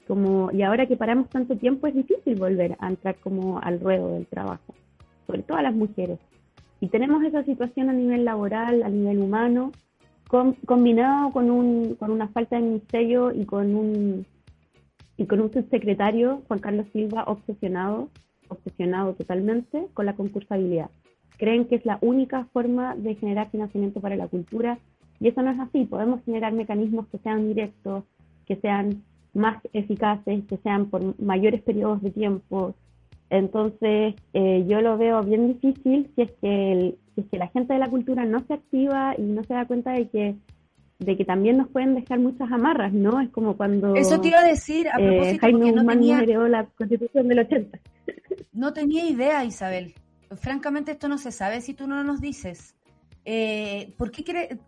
[0.07, 4.13] Como, y ahora que paramos tanto tiempo es difícil volver a entrar como al ruedo
[4.13, 4.73] del trabajo,
[5.25, 6.19] sobre todo a las mujeres.
[6.79, 9.73] Y tenemos esa situación a nivel laboral, a nivel humano,
[10.29, 14.25] con- combinado con, un, con una falta de ministerio y con un
[15.17, 18.09] y con un subsecretario, Juan Carlos Silva, obsesionado,
[18.49, 20.89] obsesionado totalmente con la concursabilidad.
[21.37, 24.79] Creen que es la única forma de generar financiamiento para la cultura
[25.19, 25.85] y eso no es así.
[25.85, 28.03] Podemos generar mecanismos que sean directos,
[28.45, 32.73] que sean más eficaces, que sean por mayores periodos de tiempo.
[33.29, 37.47] Entonces, eh, yo lo veo bien difícil si es, que el- si es que la
[37.49, 40.35] gente de la cultura no se activa y no se da cuenta de que
[40.99, 43.21] de que también nos pueden dejar muchas amarras, ¿no?
[43.21, 45.99] Es como cuando Eso te iba a decir a eh, propósito, Jaime porque no Guzmán
[45.99, 47.79] tenía, la constitución del 80.
[48.51, 49.95] No tenía idea, Isabel.
[50.41, 52.75] Francamente, esto no se sabe si tú no nos dices.
[53.25, 54.59] Eh, ¿Por qué quiere,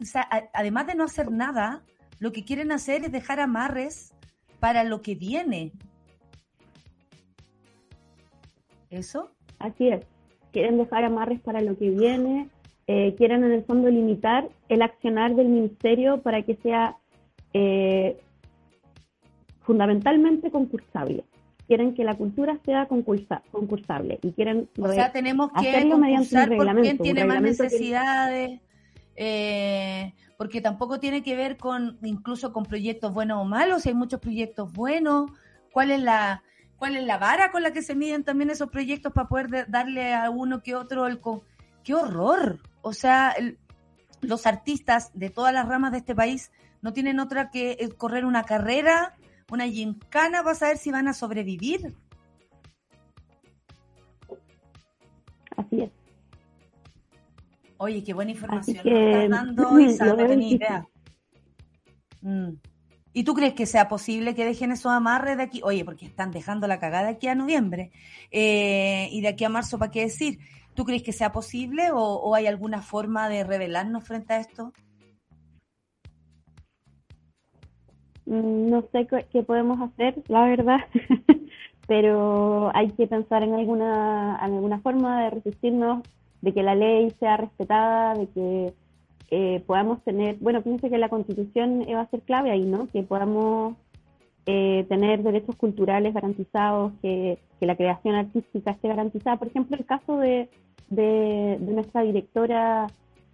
[0.54, 1.84] además de no hacer nada,
[2.20, 4.14] lo que quieren hacer es dejar amarres
[4.60, 5.72] para lo que viene?
[8.90, 9.32] ¿Eso?
[9.60, 10.06] Así es.
[10.52, 12.50] Quieren dejar amarres para lo que viene,
[12.88, 16.98] eh, quieren en el fondo limitar el accionar del ministerio para que sea
[17.54, 18.20] eh,
[19.62, 21.24] fundamentalmente concursable.
[21.70, 26.36] Quieren que la cultura sea concursa- concursable y quieren O sea, tenemos que hacerlo mediante
[26.52, 28.60] un quién tiene más que- necesidades.
[29.16, 34.20] eh, porque tampoco tiene que ver con incluso con proyectos buenos o malos, hay muchos
[34.20, 35.30] proyectos buenos,
[35.72, 36.42] cuál es la
[36.78, 40.14] cuál es la vara con la que se miden también esos proyectos para poder darle
[40.16, 41.20] a uno que otro el
[41.84, 43.36] qué horror, o sea,
[44.22, 46.52] los artistas de todas las ramas de este país
[46.82, 49.14] no tienen otra que eh, correr una carrera,
[49.52, 51.96] una gincana para saber si van a sobrevivir.
[55.56, 55.92] Así es.
[57.78, 60.88] Oye, qué buena información que, estás dando, Isa, no tenía idea.
[62.22, 62.50] Mm.
[63.14, 65.62] ¿Y tú crees que sea posible que dejen esos amarres de aquí?
[65.64, 67.92] Oye, porque están dejando la cagada aquí a noviembre
[68.32, 70.40] eh, y de aquí a marzo, ¿para qué decir?
[70.76, 74.74] ¿Tú crees que sea posible o, hay alguna forma de revelarnos frente a esto?
[78.30, 80.80] No sé qué podemos hacer, la verdad,
[81.88, 86.04] pero hay que pensar en alguna, en alguna forma de resistirnos
[86.42, 88.74] de que la ley sea respetada, de que
[89.32, 92.88] eh, podamos tener, bueno, pienso que la constitución va a ser clave ahí, ¿no?
[92.88, 93.76] Que podamos
[94.46, 99.36] eh, tener derechos culturales garantizados, que, la creación artística esté garantizada.
[99.38, 100.50] Por ejemplo, el caso de,
[100.90, 102.88] de, nuestra directora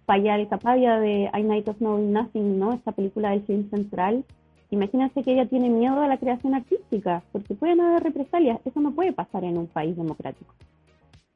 [0.04, 2.72] Payal Capadia de I Night of Knowing Nothing, ¿no?
[2.72, 4.24] Esta película del film central.
[4.70, 8.60] Imagínense que ella tiene miedo a la creación artística, porque pueden haber represalias.
[8.64, 10.54] Eso no puede pasar en un país democrático.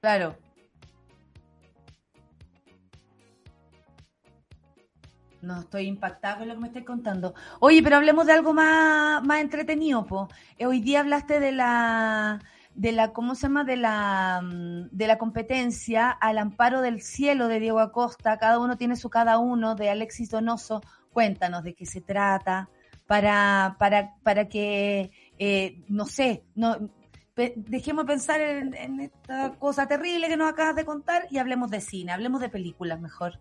[0.01, 0.35] Claro,
[5.43, 7.35] No, estoy impactada con lo que me estás contando.
[7.61, 10.29] Oye, pero hablemos de algo más, más entretenido, po.
[10.59, 12.41] Eh, hoy día hablaste de la,
[12.75, 13.65] de la, ¿cómo se llama?
[13.65, 18.39] De la, mm, de la competencia al amparo del cielo de Diego Acosta.
[18.39, 20.83] Cada uno tiene su cada uno, de Alexis Donoso.
[21.11, 22.69] Cuéntanos de qué se trata,
[23.11, 26.77] para, para, para que, eh, no sé, no,
[27.57, 31.81] dejemos pensar en, en esta cosa terrible que nos acabas de contar y hablemos de
[31.81, 33.33] cine, hablemos de películas mejor.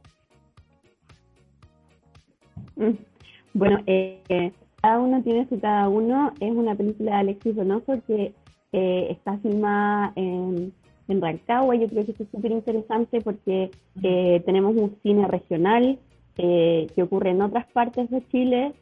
[3.54, 4.52] Bueno, eh,
[4.82, 6.34] cada uno tiene su cada uno.
[6.40, 8.34] Es una película de Alexis Donoso que
[8.72, 10.74] eh, está filmada en,
[11.08, 11.76] en Rancagua.
[11.76, 13.70] Yo creo que es súper interesante porque
[14.02, 16.00] eh, tenemos un cine regional
[16.36, 18.74] que ocurre en otras partes de Chile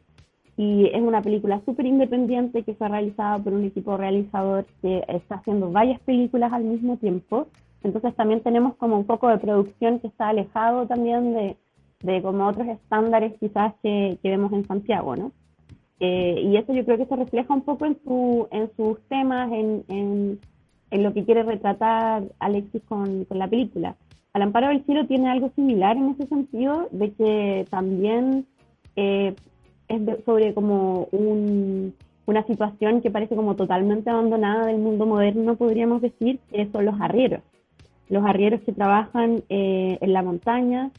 [0.58, 5.36] y es una película súper independiente que fue realizada por un equipo realizador que está
[5.36, 7.46] haciendo varias películas al mismo tiempo.
[7.84, 11.56] Entonces también tenemos como un poco de producción que está alejado también de,
[12.00, 15.30] de como otros estándares quizás que, vemos en Santiago, ¿no?
[16.00, 19.52] Eh, y eso yo creo que se refleja un poco en, su, en sus temas,
[19.52, 23.94] en, en, lo que quiere retratar Alexis con, con, la película.
[24.32, 28.44] Al amparo del cielo tiene algo similar en ese sentido, de que también
[28.96, 29.36] eh,
[29.88, 31.94] es sobre como un,
[32.26, 37.00] una situación que parece como totalmente abandonada del mundo moderno, podríamos decir, que son los
[37.00, 37.40] arrieros.
[38.08, 40.90] Los arrieros que trabajan eh, en la montaña,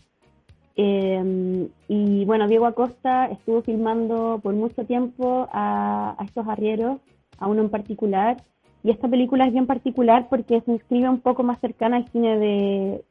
[0.82, 7.02] Em, y bueno, Diego Acosta estuvo filmando por mucho tiempo a, estos arrieros,
[7.38, 8.38] a uno en particular,
[8.82, 12.40] y esta película es bien particular porque se inscribe un poco más cercana al cine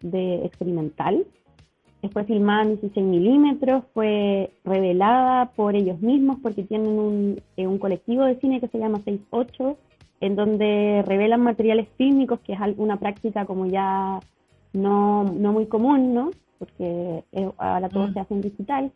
[0.01, 1.27] de, experimental.
[2.13, 7.79] Fue filmada en 16 milímetros, fue revelada por ellos mismos porque tienen un, eh, un
[7.79, 9.77] colectivo de cine que se llama 68,
[10.21, 14.21] en donde revelan materiales fílmicos, que es una práctica como ya
[14.73, 16.31] no, no muy común, ¿no?
[16.59, 18.13] porque eh, ahora todo mm.
[18.13, 18.93] se hace en digital.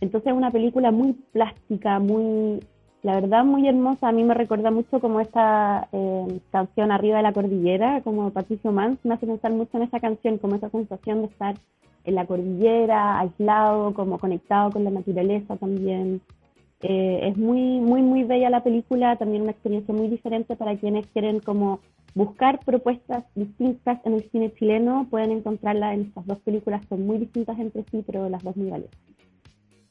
[0.00, 2.60] Entonces es una película muy plástica, muy,
[3.02, 4.08] la verdad muy hermosa.
[4.08, 8.70] A mí me recuerda mucho como esta eh, canción Arriba de la Cordillera, como Patricio
[8.70, 11.54] Mans, me hace pensar mucho en esa canción, como esa sensación de estar
[12.08, 16.20] en la cordillera, aislado, como conectado con la naturaleza también.
[16.80, 21.06] Eh, es muy, muy, muy bella la película, también una experiencia muy diferente para quienes
[21.08, 21.80] quieren como
[22.14, 27.18] buscar propuestas distintas en el cine chileno, pueden encontrarla en estas dos películas, son muy
[27.18, 28.98] distintas entre sí, pero las dos muy valiosas.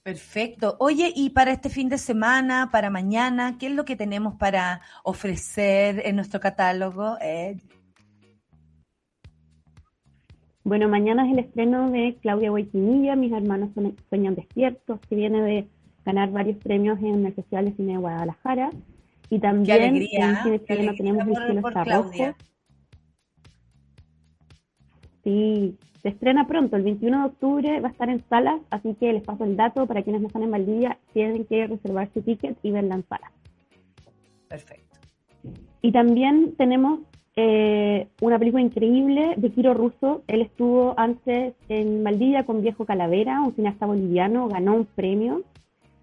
[0.02, 0.77] Perfecto.
[0.80, 4.80] Oye, y para este fin de semana, para mañana, ¿qué es lo que tenemos para
[5.03, 7.18] ofrecer en nuestro catálogo?
[10.68, 13.69] Bueno, mañana es el estreno de Claudia Guayquinilla, Mis hermanos
[14.10, 15.68] sueñan despiertos, que viene de
[16.06, 18.72] ganar varios premios en el Festival de Cine de Guadalajara.
[19.30, 22.35] Y también en Cine Chileno tenemos El cielo está rojo.
[25.23, 29.14] Sí, se estrena pronto, el 21 de octubre va a estar en salas, así que
[29.14, 32.57] les paso el dato para quienes no están en Valdivia, tienen que reservar su ticket
[32.61, 33.31] y verla en salas.
[34.49, 34.98] Perfecto.
[35.81, 36.99] Y también tenemos
[37.39, 40.23] eh, una película increíble de Kiro Russo.
[40.26, 45.43] Él estuvo antes en Valdivia con Viejo Calavera, un cineasta boliviano, ganó un premio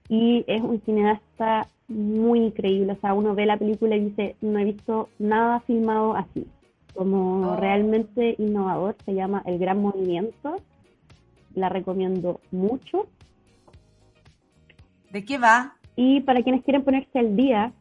[0.09, 2.93] y es un cineasta muy increíble.
[2.93, 6.47] O sea, uno ve la película y dice, no he visto nada filmado así.
[6.95, 7.57] Como oh.
[7.57, 10.59] realmente innovador, se llama El Gran Movimiento.
[11.57, 13.09] la recomiendo mucho.
[15.11, 15.75] ¿De qué va?
[15.97, 17.73] Y para quienes quieren ponerse al día,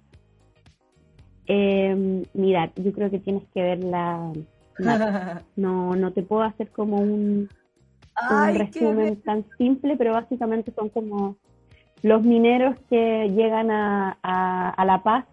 [1.47, 4.31] eh, mira, yo creo que tienes que verla.
[5.55, 7.47] No, no te puedo hacer como un,
[8.31, 11.37] un resumen tan simple, pero básicamente son como
[12.01, 15.25] los mineros que llegan a, a, La Paz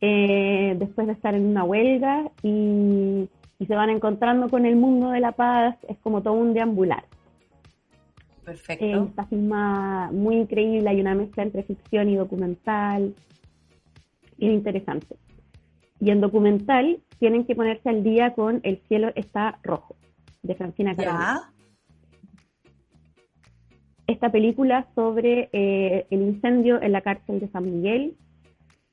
[0.00, 3.28] eh, después de estar en una huelga y,
[3.58, 7.04] y, se van encontrando con el mundo de La Paz, es como todo un deambular.
[8.44, 9.10] Perfecto.
[9.30, 13.14] Eh, muy increíble, hay una mezcla entre ficción y documental,
[14.38, 15.16] y interesante.
[16.00, 19.96] Y en documental tienen que ponerse al día con El cielo está rojo,
[20.42, 21.52] de Francina Carolina.
[24.06, 28.14] Esta película sobre eh, el incendio en la cárcel de San Miguel,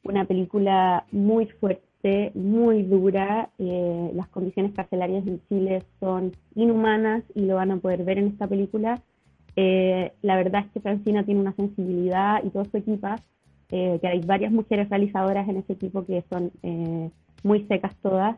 [0.03, 3.49] una película muy fuerte, muy dura.
[3.60, 8.28] Eh, las condiciones carcelarias en Chile son inhumanas y lo van a poder ver en
[8.28, 9.02] esta película.
[9.56, 13.07] Eh, la verdad es que Francina tiene una sensibilidad y todo su equipo,
[14.02, 16.52] que hay varias mujeres realizadoras en ese equipo que son
[17.44, 18.38] muy secas todas.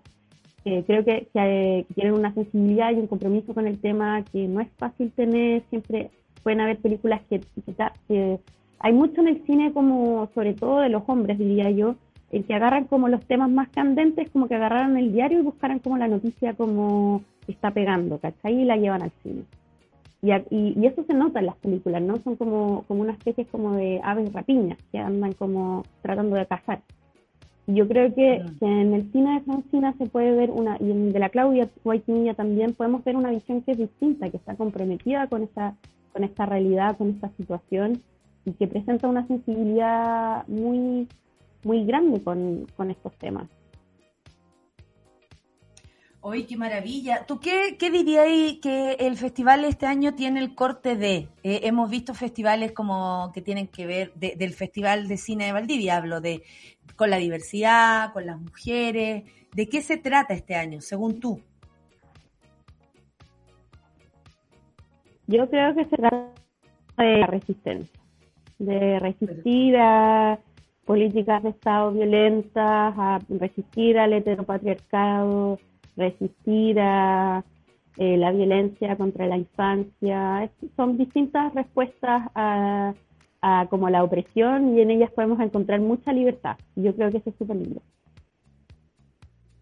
[0.63, 4.69] creo que, que, tienen una sensibilidad y un compromiso con el tema que no es
[4.77, 5.63] fácil tener.
[5.69, 6.09] Siempre
[6.45, 8.39] pueden haber películas que,
[8.77, 11.95] hay mucho en el cine como, sobre todo de los hombres, diría yo,
[12.31, 15.79] el que agarran como los temas más candentes, como que agarraran el diario y buscaran
[15.79, 18.61] como la noticia como está pegando, ¿cachai?
[18.61, 19.41] Y la llevan al cine.
[20.25, 22.17] Y, y, eso se nota en las películas, ¿no?
[22.17, 26.81] Son como, como una especie como de aves rapiñas que andan como tratando de cazar.
[27.67, 31.11] Y yo creo que, en el cine de Francina se puede ver una, y en
[31.13, 35.27] de la Claudia Guayquinilla también, podemos ver una visión que es distinta, que está comprometida
[35.27, 35.75] con esa
[36.15, 38.01] con esta realidad, con esta situación
[38.45, 41.09] y que presenta una sensibilidad muy,
[41.63, 43.49] muy grande con, estos temas.
[46.27, 47.23] Oye, qué maravilla.
[47.27, 48.25] ¿Tú qué, qué dirías
[48.59, 51.29] que el festival este año tiene el corte de?
[51.43, 55.97] Eh, hemos visto festivales como que tienen que ver del Festival de Cine de Valdivia,
[55.97, 56.41] hablo de
[56.95, 59.23] con la diversidad, con las mujeres.
[59.53, 61.39] ¿De qué se trata este año, según tú?
[65.27, 66.31] Yo creo que se trata
[66.97, 68.01] de la resistencia,
[68.57, 70.39] de resistir a
[70.85, 75.59] políticas de Estado violentas, a resistir al heteropatriarcado,
[75.95, 77.43] resistir a
[77.97, 80.49] eh, la violencia contra la infancia.
[80.75, 82.93] son distintas respuestas a,
[83.41, 86.57] a como la opresión y en ellas podemos encontrar mucha libertad.
[86.75, 87.81] Yo creo que eso es súper lindo.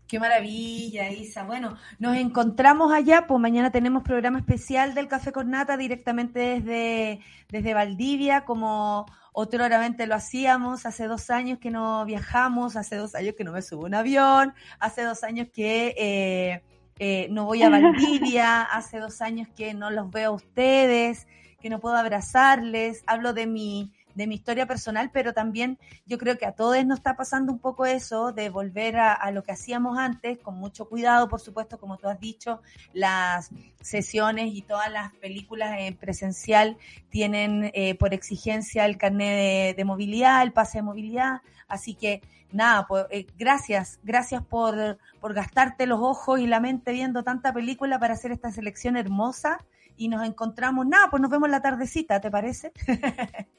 [0.07, 1.43] Qué maravilla, Isa.
[1.43, 7.19] Bueno, nos encontramos allá, pues mañana tenemos programa especial del Café con Nata directamente desde,
[7.49, 13.35] desde Valdivia, como otroramente lo hacíamos, hace dos años que no viajamos, hace dos años
[13.35, 16.63] que no me subo un avión, hace dos años que eh,
[16.99, 21.27] eh, no voy a Valdivia, hace dos años que no los veo a ustedes,
[21.59, 26.37] que no puedo abrazarles, hablo de mi de mi historia personal, pero también yo creo
[26.37, 29.97] que a todos nos está pasando un poco eso de volver a, lo que hacíamos
[29.97, 32.61] antes, con mucho cuidado, por supuesto, como tú has dicho,
[32.93, 33.49] las
[33.81, 36.77] sesiones y todas las películas en presencial
[37.09, 42.21] tienen eh, por exigencia el carnet de, movilidad, el pase de movilidad, así que
[42.51, 47.53] nada, pues eh, gracias, gracias por, por gastarte los ojos y la mente viendo tanta
[47.53, 49.59] película para hacer esta selección hermosa
[49.97, 52.71] y nos encontramos, nada, pues nos vemos la tardecita, ¿te parece?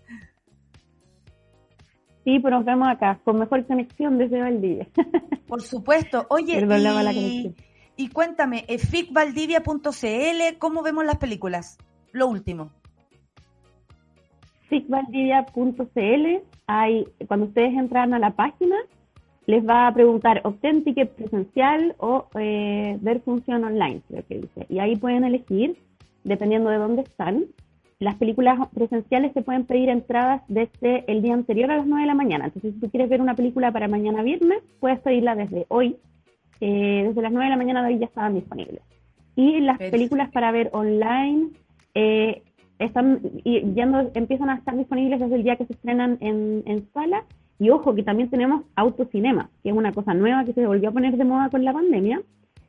[2.25, 4.87] Sí, pues nos vemos acá, con mejor conexión desde Valdivia.
[5.47, 6.27] Por supuesto.
[6.31, 6.67] Oye,
[7.13, 7.55] y,
[7.97, 11.79] y cuéntame, eh, ficvaldivia.cl, ¿cómo vemos las películas?
[12.13, 12.71] Lo último.
[14.69, 18.77] ficvaldivia.cl, hay, cuando ustedes entran a la página,
[19.47, 24.67] les va a preguntar obtén ticket presencial o eh, ver función online, creo que dice.
[24.71, 25.77] Y ahí pueden elegir,
[26.25, 27.45] dependiendo de dónde están,
[27.99, 32.07] las películas presenciales se pueden pedir entradas desde el día anterior a las 9 de
[32.07, 32.47] la mañana.
[32.47, 35.97] Entonces, si tú quieres ver una película para mañana viernes, puedes pedirla desde hoy.
[36.61, 38.81] Eh, desde las 9 de la mañana de hoy ya estaban disponibles.
[39.37, 41.49] Y las películas para ver online
[41.95, 42.43] eh,
[42.79, 47.25] están yendo, empiezan a estar disponibles desde el día que se estrenan en, en sala.
[47.59, 50.93] Y ojo, que también tenemos autocinema, que es una cosa nueva que se volvió a
[50.93, 52.21] poner de moda con la pandemia.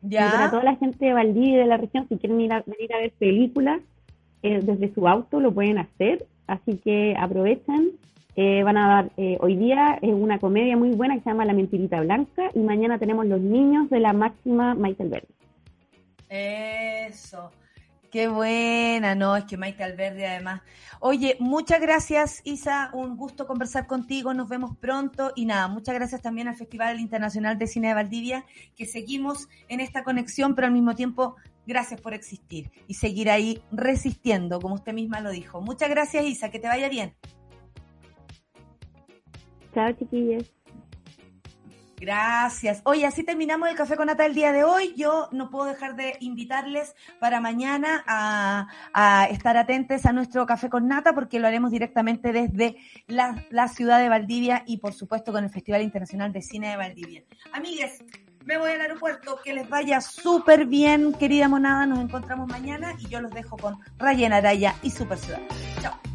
[0.08, 0.30] Ya.
[0.30, 2.94] para toda la gente de Valdivia y de la región, si quieren ir a, venir
[2.94, 3.82] a ver películas,
[4.46, 7.94] eh, desde su auto lo pueden hacer, así que aprovechen.
[8.36, 11.54] Eh, van a dar eh, hoy día una comedia muy buena que se llama La
[11.54, 15.28] Mentirita Blanca y mañana tenemos Los Niños de la Máxima Michael Verde.
[16.30, 17.50] Eso.
[18.16, 20.62] Qué buena, no, es que Maite Alberdi además.
[21.02, 26.22] Oye, muchas gracias Isa, un gusto conversar contigo, nos vemos pronto y nada, muchas gracias
[26.22, 28.46] también al Festival Internacional de Cine de Valdivia,
[28.78, 31.36] que seguimos en esta conexión, pero al mismo tiempo
[31.68, 35.60] gracias por existir y seguir ahí resistiendo, como usted misma lo dijo.
[35.60, 37.18] Muchas gracias Isa, que te vaya bien.
[39.74, 40.55] Chao chiquillos.
[41.98, 42.82] Gracias.
[42.84, 44.94] Oye, así terminamos el café con nata el día de hoy.
[44.96, 50.88] Yo no puedo dejar de invitarles para mañana a, estar atentos a nuestro café con
[50.88, 52.78] nata porque lo haremos directamente desde
[53.08, 56.78] la, la, ciudad de Valdivia y por supuesto con el Festival Internacional de Cine de
[56.78, 57.24] Valdivia.
[57.54, 58.04] Amigues,
[58.46, 59.40] me voy al aeropuerto.
[59.44, 61.86] Que les vaya súper bien, querida monada.
[61.86, 65.42] Nos encontramos mañana y yo los dejo con Rayen Araya y Super Ciudad.
[65.82, 66.15] Chao.